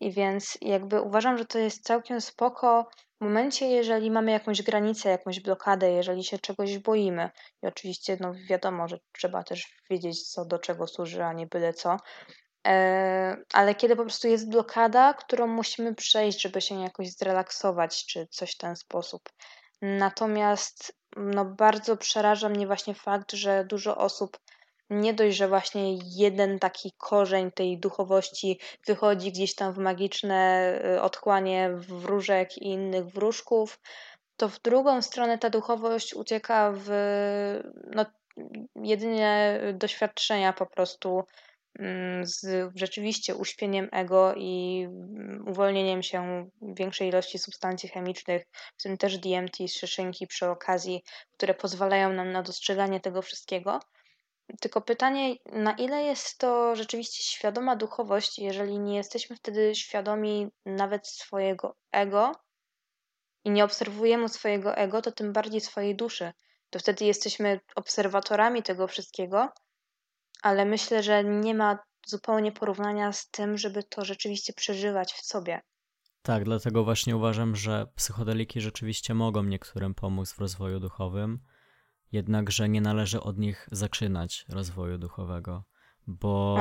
[0.00, 2.88] I więc jakby uważam, że to jest całkiem spoko
[3.20, 7.30] w momencie, jeżeli mamy jakąś granicę, jakąś blokadę, jeżeli się czegoś boimy.
[7.62, 11.72] I oczywiście no wiadomo, że trzeba też wiedzieć, co do czego służy, a nie byle
[11.72, 11.96] co.
[12.66, 18.26] E, ale kiedy po prostu jest blokada, którą musimy przejść, żeby się jakoś zrelaksować, czy
[18.30, 19.28] coś w ten sposób.
[19.82, 24.38] Natomiast no, bardzo przeraża mnie właśnie fakt, że dużo osób
[24.90, 31.00] nie dość, że właśnie jeden taki korzeń tej duchowości wychodzi gdzieś tam w magiczne y,
[31.02, 33.80] otchłanie wróżek i innych wróżków,
[34.36, 36.88] to w drugą stronę ta duchowość ucieka w
[37.94, 38.06] no,
[38.76, 41.24] jedynie doświadczenia po prostu
[41.78, 48.46] mm, z rzeczywiście uśpieniem ego i mm, uwolnieniem się większej ilości substancji chemicznych,
[48.78, 51.02] w tym też DMT z szyszynki przy okazji,
[51.36, 53.80] które pozwalają nam na dostrzeganie tego wszystkiego.
[54.60, 61.08] Tylko pytanie, na ile jest to rzeczywiście świadoma duchowość, jeżeli nie jesteśmy wtedy świadomi nawet
[61.08, 62.32] swojego ego
[63.44, 66.32] i nie obserwujemy swojego ego, to tym bardziej swojej duszy.
[66.70, 69.48] To wtedy jesteśmy obserwatorami tego wszystkiego,
[70.42, 75.60] ale myślę, że nie ma zupełnie porównania z tym, żeby to rzeczywiście przeżywać w sobie.
[76.22, 81.38] Tak, dlatego właśnie uważam, że psychodeliki rzeczywiście mogą niektórym pomóc w rozwoju duchowym
[82.12, 85.64] jednakże nie należy od nich zaczynać rozwoju duchowego,
[86.06, 86.56] bo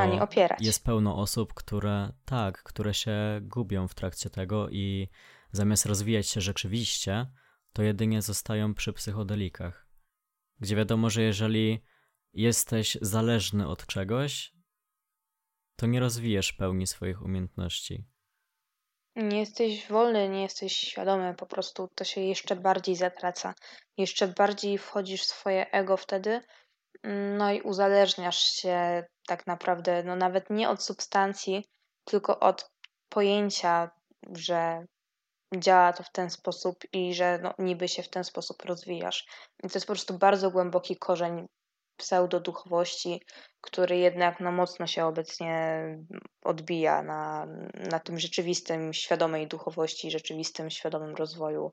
[0.59, 5.09] jest pełno osób, które tak, które się gubią w trakcie tego i
[5.51, 7.25] zamiast rozwijać się rzeczywiście,
[7.73, 9.87] to jedynie zostają przy psychodelikach,
[10.59, 11.83] gdzie wiadomo, że jeżeli
[12.33, 14.53] jesteś zależny od czegoś,
[15.75, 18.05] to nie rozwijesz pełni swoich umiejętności.
[19.17, 23.53] Nie jesteś wolny, nie jesteś świadomy, po prostu to się jeszcze bardziej zatraca.
[23.97, 26.41] Jeszcze bardziej wchodzisz w swoje ego wtedy,
[27.37, 31.65] no i uzależniasz się tak naprawdę, no nawet nie od substancji,
[32.03, 32.71] tylko od
[33.09, 33.89] pojęcia,
[34.35, 34.85] że
[35.57, 39.25] działa to w ten sposób i że no, niby się w ten sposób rozwijasz.
[39.63, 41.47] Więc to jest po prostu bardzo głęboki korzeń
[41.97, 43.21] pseudoduchowości,
[43.61, 45.81] który jednak no, mocno się obecnie
[46.41, 47.47] odbija na,
[47.91, 51.71] na tym rzeczywistym, świadomej duchowości, rzeczywistym, świadomym rozwoju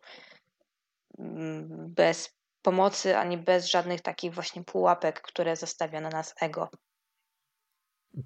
[1.19, 6.69] mm, bez pomocy, ani bez żadnych takich właśnie pułapek, które zostawia na nas ego.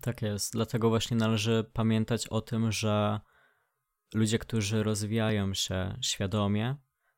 [0.00, 0.52] Tak jest.
[0.52, 3.20] Dlatego właśnie należy pamiętać o tym, że
[4.14, 6.76] ludzie, którzy rozwijają się świadomie,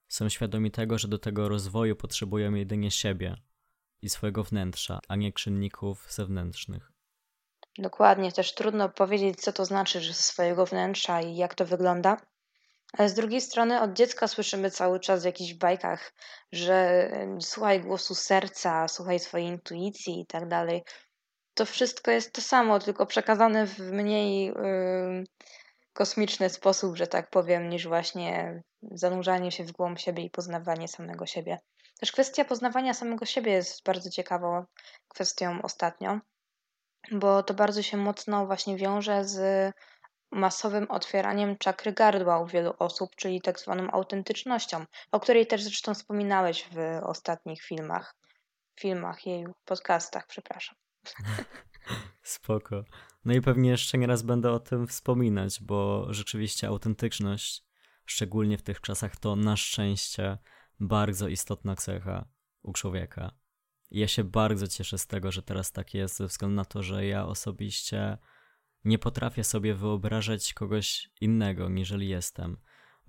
[0.08, 3.36] są świadomi tego, że do tego rozwoju potrzebują jedynie siebie
[4.02, 6.92] i swojego wnętrza, a nie czynników zewnętrznych.
[7.78, 12.16] Dokładnie, też trudno powiedzieć, co to znaczy, że swojego wnętrza i jak to wygląda.
[12.98, 16.12] Ale z drugiej strony od dziecka słyszymy cały czas w jakichś bajkach,
[16.52, 20.82] że słuchaj głosu serca, słuchaj swojej intuicji i tak dalej.
[21.54, 25.24] To wszystko jest to samo, tylko przekazane w mniej yy,
[25.92, 31.26] kosmiczny sposób, że tak powiem, niż właśnie zanurzanie się w głąb siebie i poznawanie samego
[31.26, 31.58] siebie.
[32.00, 34.64] Też kwestia poznawania samego siebie jest bardzo ciekawą
[35.08, 36.20] kwestią ostatnio,
[37.12, 39.72] bo to bardzo się mocno właśnie wiąże z
[40.32, 45.94] masowym otwieraniem czakry gardła u wielu osób, czyli tak zwaną autentycznością, o której też zresztą
[45.94, 48.14] wspominałeś w ostatnich filmach,
[48.80, 50.76] filmach jej podcastach, przepraszam.
[52.22, 52.84] Spoko.
[53.24, 57.64] No i pewnie jeszcze nieraz będę o tym wspominać, bo rzeczywiście autentyczność,
[58.06, 60.38] szczególnie w tych czasach, to na szczęście
[60.80, 62.28] bardzo istotna cecha
[62.62, 63.32] u człowieka.
[63.90, 66.82] I ja się bardzo cieszę z tego, że teraz tak jest, ze względu na to,
[66.82, 68.18] że ja osobiście
[68.84, 72.56] nie potrafię sobie wyobrażać kogoś innego, niżeli jestem.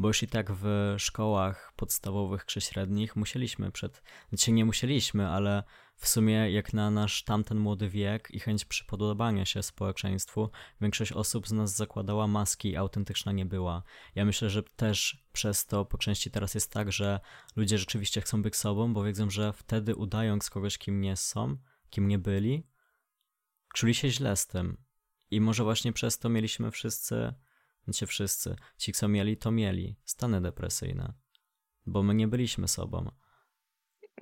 [0.01, 4.03] Bo już i tak w szkołach podstawowych czy średnich musieliśmy przed.
[4.29, 5.63] Znaczy nie musieliśmy, ale
[5.95, 10.49] w sumie jak na nasz tamten młody wiek i chęć przypodobania się społeczeństwu,
[10.81, 13.83] większość osób z nas zakładała maski i autentyczna nie była.
[14.15, 17.19] Ja myślę, że też przez to po części teraz jest tak, że
[17.55, 21.57] ludzie rzeczywiście chcą być sobą, bo wiedzą, że wtedy udając kogoś, kim nie są,
[21.89, 22.67] kim nie byli,
[23.73, 24.77] czuli się źle z tym.
[25.31, 27.33] I może właśnie przez to mieliśmy wszyscy,
[27.83, 29.95] znaczy wszyscy, ci co mieli, to mieli.
[30.05, 31.13] Stany depresyjne,
[31.85, 33.11] bo my nie byliśmy sobą.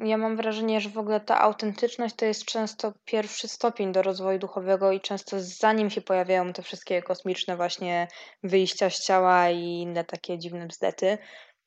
[0.03, 4.39] Ja mam wrażenie, że w ogóle ta autentyczność to jest często pierwszy stopień do rozwoju
[4.39, 8.07] duchowego i często zanim się pojawiają te wszystkie kosmiczne właśnie
[8.43, 11.17] wyjścia z ciała i inne takie dziwne bzdety,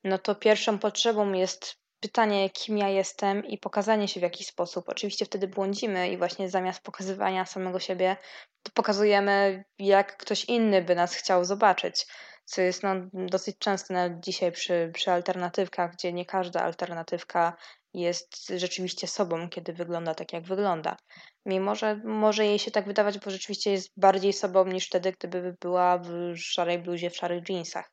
[0.03, 4.89] no to pierwszą potrzebą jest pytanie, kim ja jestem i pokazanie się w jakiś sposób.
[4.89, 8.17] Oczywiście wtedy błądzimy i właśnie zamiast pokazywania samego siebie,
[8.63, 12.05] to pokazujemy, jak ktoś inny by nas chciał zobaczyć
[12.45, 17.57] co jest no, dosyć częste nawet dzisiaj przy, przy alternatywkach, gdzie nie każda alternatywka
[17.93, 20.97] jest rzeczywiście sobą, kiedy wygląda tak, jak wygląda.
[21.45, 25.55] Mimo, że może jej się tak wydawać, bo rzeczywiście jest bardziej sobą niż wtedy, gdyby
[25.61, 27.91] była w szarej bluzie, w szarych jeansach.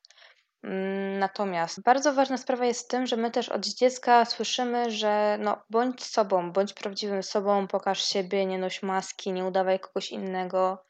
[0.63, 5.37] Mm, natomiast bardzo ważna sprawa jest w tym, że my też od dziecka słyszymy, że
[5.39, 10.85] no, bądź sobą, bądź prawdziwym sobą, pokaż siebie, nie noś maski, nie udawaj kogoś innego.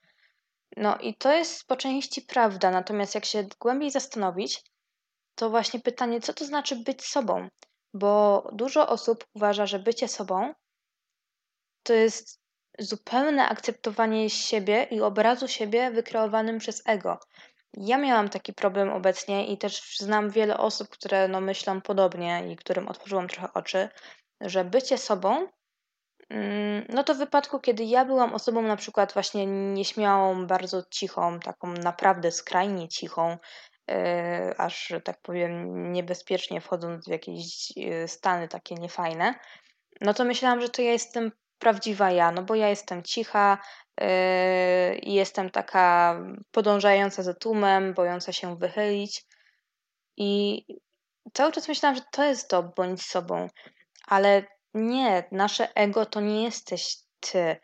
[0.78, 4.64] No i to jest po części prawda, natomiast jak się głębiej zastanowić,
[5.36, 7.48] to właśnie pytanie, co to znaczy być sobą?
[7.94, 10.54] Bo dużo osób uważa, że bycie sobą
[11.84, 12.42] to jest
[12.80, 17.20] zupełne akceptowanie siebie i obrazu siebie wykreowanym przez ego.
[17.78, 22.56] Ja miałam taki problem obecnie i też znam wiele osób, które no, myślą podobnie i
[22.56, 23.90] którym otworzyłam trochę oczy,
[24.42, 25.48] że bycie sobą,
[26.30, 31.40] mm, no to w wypadku, kiedy ja byłam osobą na przykład właśnie nieśmiałą, bardzo cichą,
[31.40, 33.38] taką naprawdę skrajnie cichą,
[33.92, 39.34] E, aż, tak powiem, niebezpiecznie wchodząc w jakieś e, stany takie niefajne,
[40.02, 43.58] no to myślałam, że to ja jestem prawdziwa ja, no bo ja jestem cicha
[45.02, 46.20] i jestem taka
[46.52, 49.26] podążająca za tłumem, bojąca się wychylić
[50.18, 50.64] i
[51.34, 53.48] cały czas myślałam, że to jest to, bądź sobą,
[54.08, 54.44] ale
[54.74, 57.56] nie, nasze ego to nie jesteś ty,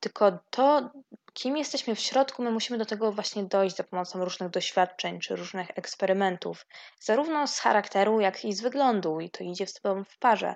[0.00, 0.90] tylko to,
[1.32, 5.36] kim jesteśmy w środku, my musimy do tego właśnie dojść za pomocą różnych doświadczeń czy
[5.36, 6.66] różnych eksperymentów,
[7.00, 10.54] zarówno z charakteru, jak i z wyglądu, i to idzie z sobą w parze.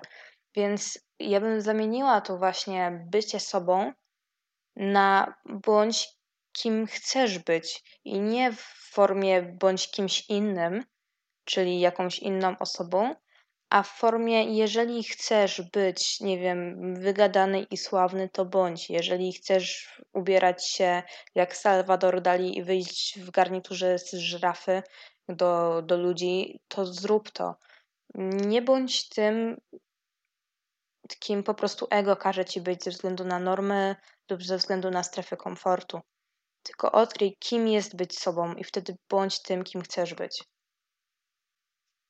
[0.55, 3.93] Więc ja bym zamieniła to właśnie bycie sobą
[4.77, 6.09] na bądź
[6.51, 8.61] kim chcesz być i nie w
[8.91, 10.83] formie bądź kimś innym,
[11.45, 13.15] czyli jakąś inną osobą,
[13.69, 18.89] a w formie, jeżeli chcesz być, nie wiem, wygadany i sławny, to bądź.
[18.89, 21.03] Jeżeli chcesz ubierać się
[21.35, 24.83] jak Salvador Dali i wyjść w garniturze z żrafy,
[25.29, 27.55] do, do ludzi, to zrób to.
[28.15, 29.57] Nie bądź tym,
[31.19, 33.95] kim po prostu ego każe ci być ze względu na normy
[34.29, 35.99] lub ze względu na strefę komfortu.
[36.63, 40.43] Tylko odkryj, kim jest być sobą i wtedy bądź tym, kim chcesz być.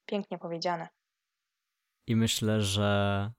[0.06, 0.88] Pięknie powiedziane.
[2.08, 3.32] I myślę, że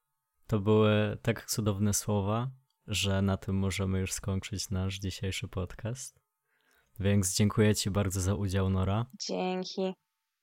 [0.47, 2.51] to były tak cudowne słowa,
[2.87, 6.21] że na tym możemy już skończyć nasz dzisiejszy podcast.
[7.01, 9.07] Więc dziękuję Ci bardzo za udział, Nora.
[9.29, 9.95] Dzięki.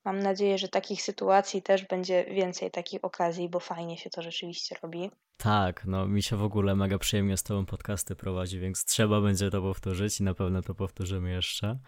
[0.06, 4.76] Mam nadzieję, że takich sytuacji też będzie więcej takich okazji, bo fajnie się to rzeczywiście
[4.84, 5.12] robi.
[5.38, 9.50] Tak, no mi się w ogóle mega przyjemnie z Tobą podcasty prowadzi, więc trzeba będzie
[9.50, 11.80] to powtórzyć i na pewno to powtórzymy jeszcze.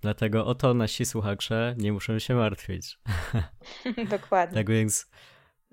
[0.00, 2.98] Dlatego o to nasi słuchacze nie muszą się martwić.
[4.10, 4.54] Dokładnie.
[4.54, 5.06] tak więc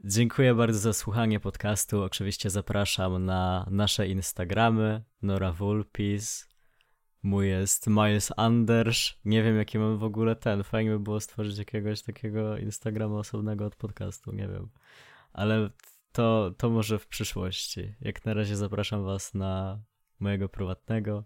[0.04, 2.04] dziękuję bardzo za słuchanie podcastu.
[2.04, 6.48] Oczywiście zapraszam na nasze Instagramy Nora Vulpis,
[7.24, 9.13] Mój jest Miles Anders.
[9.26, 10.63] Nie wiem, jaki mam w ogóle ten.
[10.63, 14.70] Fajnie by było stworzyć jakiegoś takiego Instagrama osobnego od podcastu, nie wiem.
[15.34, 15.70] Ale
[16.11, 17.95] to, to może w przyszłości.
[18.01, 19.80] Jak na razie zapraszam was na
[20.20, 21.24] mojego prywatnego.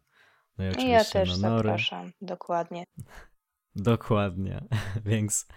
[0.57, 1.69] No i oczywiście ja też na Nory.
[1.69, 2.83] zapraszam, dokładnie.
[3.75, 4.63] Dokładnie.
[5.05, 5.47] Więc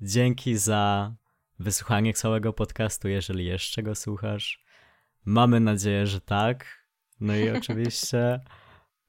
[0.00, 1.14] dzięki za
[1.58, 4.64] wysłuchanie całego podcastu, jeżeli jeszcze go słuchasz.
[5.24, 6.86] Mamy nadzieję, że tak.
[7.20, 8.40] No i oczywiście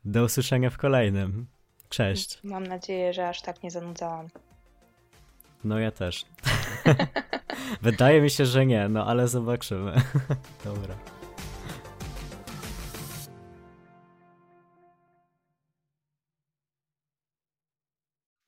[0.06, 1.48] do usłyszenia w kolejnym.
[1.90, 2.40] Cześć.
[2.44, 4.28] Mam nadzieję, że aż tak nie zanudzałam.
[5.64, 6.26] No ja też.
[7.82, 9.94] Wydaje mi się, że nie, no ale zobaczymy.
[10.66, 10.96] Dobra.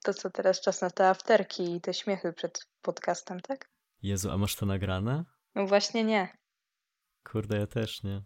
[0.04, 3.70] To co teraz czas na te afterki i te śmiechy przed podcastem, tak?
[4.02, 5.24] Jezu, a masz to nagrane?
[5.56, 6.38] No właśnie nie.
[7.24, 8.22] Kurde, ja też nie.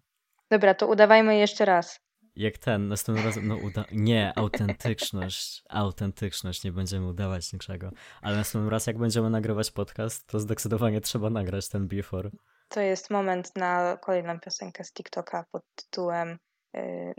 [0.51, 2.06] Dobra, to udawajmy jeszcze raz.
[2.37, 3.85] Jak ten, następnym razem, no uda...
[3.91, 7.91] Nie, autentyczność, autentyczność, nie będziemy udawać niczego.
[8.21, 12.29] Ale następnym razem, jak będziemy nagrywać podcast, to zdecydowanie trzeba nagrać ten before.
[12.69, 16.37] To jest moment na kolejną piosenkę z TikToka pod tytułem
[16.73, 17.13] yy,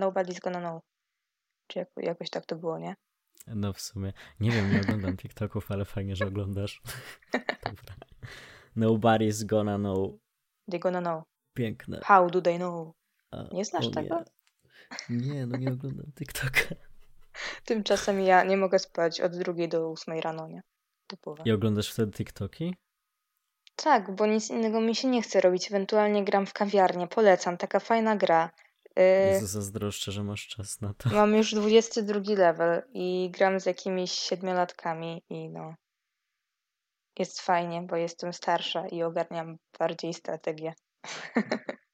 [0.00, 0.82] Nobody's Gonna Know.
[1.66, 2.94] Czy jak, jakoś tak to było, nie?
[3.46, 6.82] No w sumie, nie wiem, nie oglądam TikToków, ale fajnie, że oglądasz.
[7.64, 7.94] Dobra.
[8.76, 10.12] Nobody's gonna know.
[10.70, 11.22] They gonna know.
[11.54, 12.00] Piękne.
[12.04, 12.92] How do they know?
[13.30, 14.24] A, Nie znasz tego?
[15.10, 15.16] Nie.
[15.16, 16.74] nie, no nie oglądam TikToka.
[17.64, 20.62] Tymczasem ja nie mogę spać od drugiej do ósmej rano, nie?
[21.06, 21.42] Typowe.
[21.46, 22.74] I oglądasz wtedy TikToki?
[23.76, 25.68] Tak, bo nic innego mi się nie chce robić.
[25.68, 27.08] Ewentualnie gram w kawiarnię.
[27.08, 28.50] Polecam, taka fajna gra.
[28.96, 31.08] Yy, Jezu, zazdroszczę, że masz czas na to.
[31.08, 35.74] mam już 22 level i gram z jakimiś siedmiolatkami i no...
[37.18, 40.74] Jest fajnie, bo jestem starsza i ogarniam bardziej strategię.